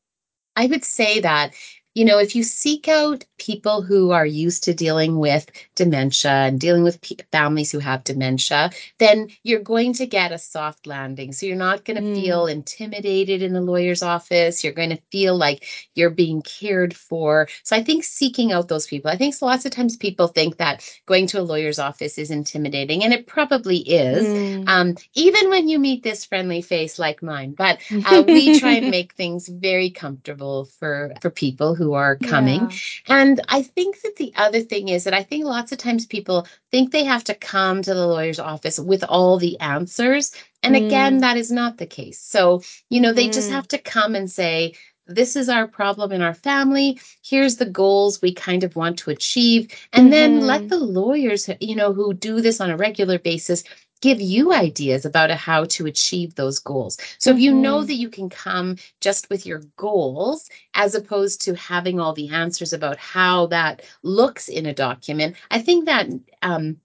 I 0.55 0.67
would 0.67 0.85
say 0.85 1.19
that 1.19 1.53
you 1.95 2.05
know, 2.05 2.17
if 2.17 2.35
you 2.35 2.43
seek 2.43 2.87
out 2.87 3.25
people 3.37 3.81
who 3.81 4.11
are 4.11 4.25
used 4.25 4.63
to 4.63 4.73
dealing 4.73 5.19
with 5.19 5.49
dementia 5.75 6.31
and 6.31 6.59
dealing 6.59 6.83
with 6.83 7.01
p- 7.01 7.17
families 7.31 7.71
who 7.71 7.79
have 7.79 8.03
dementia, 8.03 8.71
then 8.99 9.27
you're 9.43 9.59
going 9.59 9.93
to 9.93 10.05
get 10.05 10.31
a 10.31 10.37
soft 10.37 10.87
landing. 10.87 11.33
So 11.33 11.45
you're 11.45 11.55
not 11.55 11.85
going 11.85 11.97
to 11.97 12.03
mm. 12.03 12.15
feel 12.15 12.47
intimidated 12.47 13.41
in 13.41 13.53
the 13.53 13.61
lawyer's 13.61 14.01
office. 14.01 14.63
You're 14.63 14.73
going 14.73 14.91
to 14.91 15.01
feel 15.11 15.37
like 15.37 15.67
you're 15.93 16.09
being 16.09 16.41
cared 16.41 16.95
for. 16.95 17.47
So 17.63 17.75
I 17.75 17.83
think 17.83 18.03
seeking 18.03 18.51
out 18.51 18.69
those 18.69 18.87
people, 18.87 19.11
I 19.11 19.17
think 19.17 19.35
lots 19.41 19.65
of 19.65 19.71
times 19.71 19.97
people 19.97 20.27
think 20.27 20.57
that 20.57 20.89
going 21.05 21.27
to 21.27 21.39
a 21.39 21.43
lawyer's 21.43 21.79
office 21.79 22.17
is 22.17 22.31
intimidating, 22.31 23.03
and 23.03 23.13
it 23.13 23.27
probably 23.27 23.77
is, 23.77 24.25
mm. 24.25 24.67
um, 24.67 24.95
even 25.15 25.49
when 25.49 25.67
you 25.67 25.79
meet 25.79 26.03
this 26.03 26.25
friendly 26.25 26.61
face 26.61 26.97
like 26.97 27.21
mine. 27.21 27.51
But 27.51 27.79
uh, 28.05 28.23
we 28.25 28.59
try 28.59 28.73
and 28.73 28.91
make 28.91 29.13
things 29.13 29.47
very 29.47 29.89
comfortable 29.89 30.65
for 30.65 31.13
for 31.21 31.29
people 31.29 31.75
who 31.75 31.82
who 31.83 31.93
are 31.93 32.15
coming. 32.15 32.61
Yeah. 32.61 33.21
And 33.21 33.41
I 33.49 33.61
think 33.61 34.01
that 34.01 34.15
the 34.15 34.33
other 34.35 34.61
thing 34.61 34.89
is 34.89 35.03
that 35.03 35.13
I 35.13 35.23
think 35.23 35.45
lots 35.45 35.71
of 35.71 35.77
times 35.77 36.05
people 36.05 36.47
think 36.71 36.91
they 36.91 37.03
have 37.03 37.23
to 37.25 37.35
come 37.35 37.81
to 37.81 37.93
the 37.93 38.07
lawyer's 38.07 38.39
office 38.39 38.79
with 38.79 39.03
all 39.03 39.37
the 39.37 39.59
answers. 39.59 40.31
And 40.63 40.75
mm. 40.75 40.85
again, 40.85 41.19
that 41.19 41.37
is 41.37 41.51
not 41.51 41.77
the 41.77 41.85
case. 41.85 42.19
So, 42.19 42.61
you 42.89 43.01
know, 43.01 43.13
they 43.13 43.27
mm. 43.27 43.33
just 43.33 43.51
have 43.51 43.67
to 43.69 43.77
come 43.77 44.15
and 44.15 44.31
say, 44.31 44.73
this 45.05 45.35
is 45.35 45.49
our 45.49 45.67
problem 45.67 46.13
in 46.13 46.21
our 46.21 46.33
family 46.33 46.97
here's 47.21 47.57
the 47.57 47.65
goals 47.65 48.21
we 48.21 48.33
kind 48.33 48.63
of 48.63 48.73
want 48.77 48.97
to 48.97 49.09
achieve 49.09 49.69
and 49.91 50.03
mm-hmm. 50.03 50.11
then 50.11 50.39
let 50.39 50.61
mm-hmm. 50.61 50.69
the 50.69 50.77
lawyers 50.77 51.49
you 51.59 51.75
know 51.75 51.91
who 51.91 52.13
do 52.13 52.39
this 52.39 52.61
on 52.61 52.69
a 52.69 52.77
regular 52.77 53.19
basis 53.19 53.65
give 54.03 54.21
you 54.21 54.53
ideas 54.53 55.05
about 55.05 55.31
how 55.31 55.65
to 55.65 55.87
achieve 55.87 56.35
those 56.35 56.59
goals. 56.59 56.97
So 57.19 57.31
if 57.31 57.39
you 57.39 57.53
know 57.53 57.81
Mhm. 57.81 57.87
that 57.87 57.95
you 58.03 58.09
can 58.09 58.29
come 58.29 58.77
just 59.01 59.29
with 59.29 59.45
your 59.47 59.61
goals 59.77 60.49
as 60.75 60.95
opposed 60.95 61.41
to 61.43 61.55
having 61.55 61.99
all 61.99 62.13
the 62.13 62.29
answers 62.29 62.73
about 62.73 62.97
how 62.99 63.47
that 63.47 63.83
looks 64.03 64.49
in 64.49 64.65
a 64.67 64.73
document, 64.73 65.35
I 65.51 65.59
think 65.61 65.85
that 65.85 66.07
um, 66.43 66.77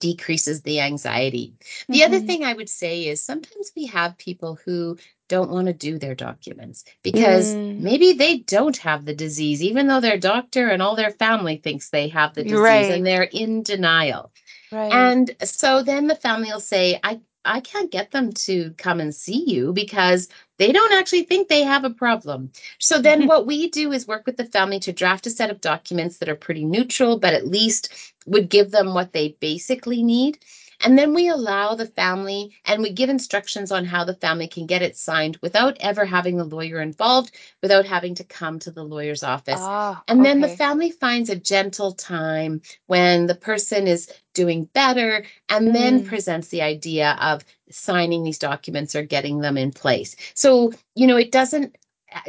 decreases 0.00 0.62
the 0.62 0.80
anxiety. 0.80 1.54
The 1.88 2.04
other 2.04 2.20
Mhm. 2.20 2.26
thing 2.26 2.44
I 2.44 2.54
would 2.54 2.68
say 2.70 3.06
is 3.08 3.22
sometimes 3.22 3.72
we 3.76 3.86
have 3.86 4.16
people 4.18 4.58
who 4.64 4.98
don't 5.28 5.50
want 5.50 5.66
to 5.66 5.72
do 5.74 5.98
their 5.98 6.14
documents 6.14 6.84
because 7.02 7.56
Mm. 7.56 7.78
maybe 7.78 8.12
they 8.12 8.38
don't 8.38 8.76
have 8.78 9.04
the 9.06 9.14
disease, 9.14 9.62
even 9.62 9.88
though 9.88 10.00
their 10.00 10.18
doctor 10.18 10.68
and 10.68 10.82
all 10.82 10.96
their 10.96 11.10
family 11.10 11.56
thinks 11.56 11.90
they 11.90 12.08
have 12.08 12.34
the 12.34 12.44
disease 12.44 12.88
right. 12.88 12.90
and 12.90 13.06
they're 13.06 13.24
in 13.24 13.62
denial. 13.62 14.32
Right. 14.70 14.92
And 14.92 15.34
so 15.42 15.82
then 15.82 16.06
the 16.06 16.14
family 16.14 16.50
will 16.50 16.60
say, 16.60 17.00
I, 17.02 17.20
I 17.44 17.60
can't 17.60 17.90
get 17.90 18.10
them 18.10 18.32
to 18.32 18.74
come 18.76 19.00
and 19.00 19.14
see 19.14 19.44
you 19.46 19.72
because 19.72 20.28
they 20.58 20.72
don't 20.72 20.92
actually 20.92 21.22
think 21.22 21.48
they 21.48 21.62
have 21.62 21.84
a 21.84 21.90
problem. 21.90 22.52
So 22.78 23.00
then 23.00 23.26
what 23.26 23.46
we 23.46 23.70
do 23.70 23.92
is 23.92 24.06
work 24.06 24.26
with 24.26 24.36
the 24.36 24.44
family 24.44 24.80
to 24.80 24.92
draft 24.92 25.26
a 25.26 25.30
set 25.30 25.50
of 25.50 25.60
documents 25.60 26.18
that 26.18 26.28
are 26.28 26.36
pretty 26.36 26.64
neutral, 26.64 27.18
but 27.18 27.34
at 27.34 27.46
least 27.46 27.92
would 28.26 28.50
give 28.50 28.70
them 28.70 28.94
what 28.94 29.12
they 29.12 29.36
basically 29.40 30.02
need. 30.02 30.38
And 30.80 30.98
then 30.98 31.14
we 31.14 31.28
allow 31.28 31.74
the 31.74 31.86
family 31.86 32.52
and 32.64 32.82
we 32.82 32.92
give 32.92 33.10
instructions 33.10 33.72
on 33.72 33.84
how 33.84 34.04
the 34.04 34.14
family 34.14 34.46
can 34.48 34.66
get 34.66 34.82
it 34.82 34.96
signed 34.96 35.38
without 35.42 35.76
ever 35.80 36.04
having 36.04 36.36
the 36.36 36.44
lawyer 36.44 36.80
involved, 36.80 37.32
without 37.62 37.86
having 37.86 38.14
to 38.16 38.24
come 38.24 38.58
to 38.60 38.70
the 38.70 38.84
lawyer's 38.84 39.22
office. 39.22 39.68
Ah, 39.68 40.02
And 40.08 40.24
then 40.24 40.40
the 40.40 40.48
family 40.48 40.90
finds 40.90 41.30
a 41.30 41.36
gentle 41.36 41.92
time 41.92 42.60
when 42.86 43.26
the 43.26 43.34
person 43.34 43.86
is 43.86 44.08
doing 44.34 44.64
better 44.74 45.24
and 45.48 45.74
then 45.74 46.00
Mm. 46.02 46.06
presents 46.06 46.48
the 46.48 46.62
idea 46.62 47.16
of 47.20 47.44
signing 47.70 48.22
these 48.22 48.38
documents 48.38 48.94
or 48.94 49.02
getting 49.02 49.40
them 49.40 49.56
in 49.56 49.72
place. 49.72 50.14
So, 50.34 50.72
you 50.94 51.06
know, 51.06 51.16
it 51.16 51.32
doesn't 51.32 51.76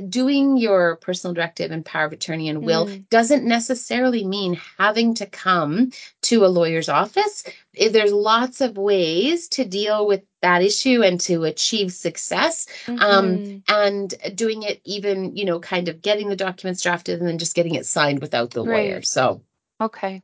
doing 0.09 0.57
your 0.57 0.97
personal 0.97 1.33
directive 1.33 1.71
and 1.71 1.85
power 1.85 2.05
of 2.05 2.11
attorney 2.13 2.49
and 2.49 2.65
will 2.65 2.85
Mm. 2.87 3.09
doesn't 3.09 3.45
necessarily 3.45 4.25
mean 4.25 4.59
having 4.77 5.13
to 5.15 5.25
come 5.25 5.91
to 6.29 6.45
a 6.45 6.47
lawyer's 6.47 6.89
office. 6.89 7.43
There's 7.73 8.13
lots 8.13 8.61
of 8.61 8.77
ways 8.77 9.47
to 9.49 9.65
deal 9.65 10.05
with 10.05 10.23
that 10.43 10.61
issue 10.61 11.01
and 11.01 11.19
to 11.21 11.43
achieve 11.43 11.91
success. 11.91 12.67
Um, 12.87 13.39
Mhm. 13.39 13.63
and 13.67 14.13
doing 14.35 14.61
it 14.63 14.79
even, 14.83 15.35
you 15.35 15.45
know, 15.45 15.59
kind 15.59 15.87
of 15.89 16.01
getting 16.03 16.29
the 16.29 16.35
documents 16.35 16.83
drafted 16.83 17.19
and 17.19 17.27
then 17.27 17.39
just 17.39 17.55
getting 17.55 17.73
it 17.75 17.85
signed 17.87 18.21
without 18.21 18.51
the 18.51 18.63
lawyer. 18.63 19.01
So 19.01 19.41
Okay. 19.81 20.21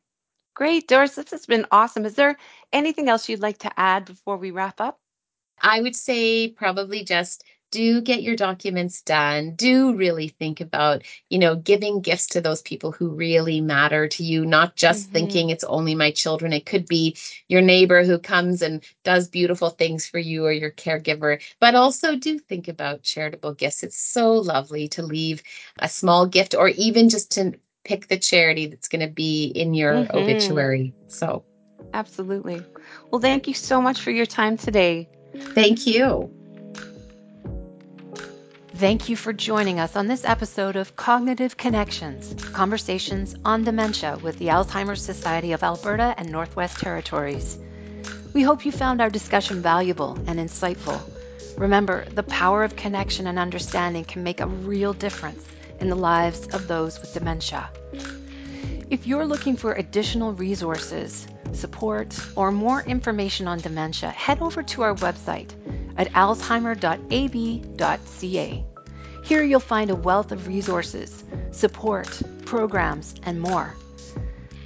Great, 0.54 0.88
Doris. 0.88 1.15
This 1.15 1.32
has 1.32 1.46
been 1.46 1.65
awesome. 1.72 2.06
Is 2.06 2.15
there 2.15 2.38
anything 2.72 3.10
else 3.10 3.28
you'd 3.28 3.41
like 3.41 3.58
to 3.60 3.80
add 3.80 4.06
before 4.06 4.38
we 4.38 4.52
wrap 4.52 4.80
up? 4.80 5.00
I 5.62 5.82
would 5.82 5.96
say 5.96 6.50
probably 6.50 7.04
just 7.04 7.44
do 7.76 8.02
get 8.02 8.24
your 8.24 8.36
documents 8.36 9.02
done. 9.02 9.56
Do 9.56 9.96
really 9.96 10.30
think 10.30 10.62
about, 10.62 11.04
you 11.30 11.40
know, 11.40 11.56
giving 11.56 12.02
gifts 12.02 12.28
to 12.30 12.42
those 12.42 12.62
people 12.62 12.92
who 12.92 13.10
really 13.10 13.62
matter 13.62 14.08
to 14.08 14.24
you, 14.24 14.46
not 14.46 14.76
just 14.76 15.10
Mhm. 15.10 15.12
thinking 15.12 15.50
it's 15.50 15.64
only 15.66 15.96
my 15.96 16.12
children. 16.12 16.54
It 16.54 16.66
could 16.66 16.88
be 16.88 17.16
your 17.50 17.62
neighbor 17.62 18.04
who 18.04 18.20
comes 18.20 18.62
and 18.62 18.84
does 19.04 19.28
beautiful 19.28 19.70
things 19.70 20.06
for 20.08 20.20
you 20.20 20.46
or 20.46 20.52
your 20.52 20.72
caregiver, 20.72 21.42
but 21.60 21.76
also 21.76 22.16
do 22.16 22.40
think 22.40 22.68
about 22.68 23.04
charitable 23.04 23.54
gifts. 23.54 23.84
It's 23.84 24.00
so 24.00 24.34
lovely 24.34 24.88
to 24.90 25.04
leave 25.04 25.44
a 25.80 25.90
small 25.90 26.26
gift 26.28 26.56
or 26.56 26.70
even 26.70 27.10
just 27.10 27.32
to 27.32 27.54
pick 27.84 28.08
the 28.08 28.18
charity 28.18 28.68
that's 28.68 28.88
going 28.88 29.02
to 29.08 29.14
be 29.14 29.46
in 29.48 29.74
your 29.74 30.08
Mhm. 30.08 30.16
obituary. 30.16 30.94
So 31.08 31.46
Absolutely. 31.94 32.66
Well, 33.12 33.22
thank 33.22 33.48
you 33.48 33.54
so 33.54 33.82
much 33.82 34.02
for 34.02 34.12
your 34.12 34.26
time 34.26 34.58
today. 34.58 35.10
thank 35.56 35.86
you. 35.88 36.32
Thank 38.76 39.08
you 39.08 39.16
for 39.16 39.32
joining 39.32 39.80
us 39.80 39.96
on 39.96 40.08
this 40.08 40.26
episode 40.26 40.76
of 40.76 40.98
Cognitive 40.98 41.56
Connections 41.56 42.36
Conversations 42.52 43.34
on 43.46 43.64
Dementia 43.64 44.18
with 44.22 44.38
the 44.38 44.48
Alzheimer's 44.48 45.02
Society 45.02 45.54
of 45.54 45.64
Alberta 45.64 46.14
and 46.18 46.30
Northwest 46.30 46.78
Territories. 46.80 47.58
We 48.34 48.44
hope 48.44 48.66
you 48.66 48.74
found 48.74 49.00
our 49.00 49.10
discussion 49.10 49.62
valuable 49.62 50.20
and 50.28 50.40
insightful. 50.40 51.00
Remember, 51.58 52.04
the 52.04 52.24
power 52.24 52.66
of 52.66 52.76
connection 52.76 53.28
and 53.28 53.40
understanding 53.40 54.04
can 54.04 54.24
make 54.24 54.42
a 54.42 54.48
real 54.48 54.92
difference 54.92 55.42
in 55.80 55.88
the 55.88 55.96
lives 55.96 56.46
of 56.48 56.68
those 56.68 57.00
with 57.00 57.14
dementia. 57.14 57.70
If 58.90 59.08
you're 59.08 59.26
looking 59.26 59.56
for 59.56 59.72
additional 59.72 60.34
resources, 60.34 61.26
support, 61.54 62.14
or 62.36 62.52
more 62.52 62.82
information 62.82 63.48
on 63.48 63.60
dementia, 63.60 64.10
head 64.10 64.42
over 64.42 64.64
to 64.64 64.82
our 64.82 64.96
website 64.96 65.52
at 65.98 66.12
alzheimer.ab.ca. 66.14 68.66
Here 69.24 69.44
you'll 69.44 69.60
find 69.60 69.90
a 69.90 69.96
wealth 69.96 70.32
of 70.32 70.48
resources, 70.48 71.24
support, 71.52 72.22
programs, 72.46 73.16
and 73.24 73.42
more. 73.42 73.76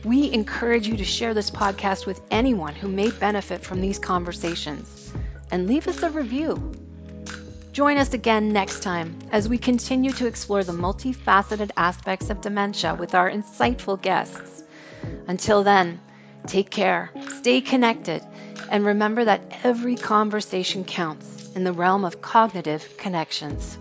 We 0.04 0.32
encourage 0.32 0.88
you 0.88 0.98
to 0.98 1.06
share 1.06 1.34
this 1.34 1.52
podcast 1.52 2.06
with 2.06 2.22
anyone 2.32 2.76
who 2.76 2.88
may 2.88 3.12
benefit 3.12 3.64
from 3.64 3.82
these 3.82 4.00
conversations 4.00 5.12
and 5.52 5.68
leave 5.68 5.88
us 5.88 6.04
a 6.04 6.10
review. 6.10 6.74
Join 7.72 7.98
us 7.98 8.14
again 8.14 8.52
next 8.52 8.82
time 8.82 9.18
as 9.32 9.48
we 9.48 9.58
continue 9.58 10.12
to 10.14 10.28
explore 10.28 10.64
the 10.64 10.74
multifaceted 10.74 11.72
aspects 11.78 12.30
of 12.30 12.42
dementia 12.42 12.96
with 12.96 13.16
our 13.16 13.30
insightful 13.30 14.02
guests. 14.02 14.64
Until 15.28 15.64
then, 15.64 16.00
take 16.48 16.70
care, 16.70 17.12
stay 17.38 17.62
connected, 17.62 18.24
and 18.70 18.86
remember 18.86 19.26
that 19.26 19.42
every 19.64 19.96
conversation 19.96 20.84
counts 20.84 21.52
in 21.56 21.64
the 21.64 21.74
realm 21.74 22.06
of 22.06 22.22
cognitive 22.22 22.98
connections. 22.98 23.78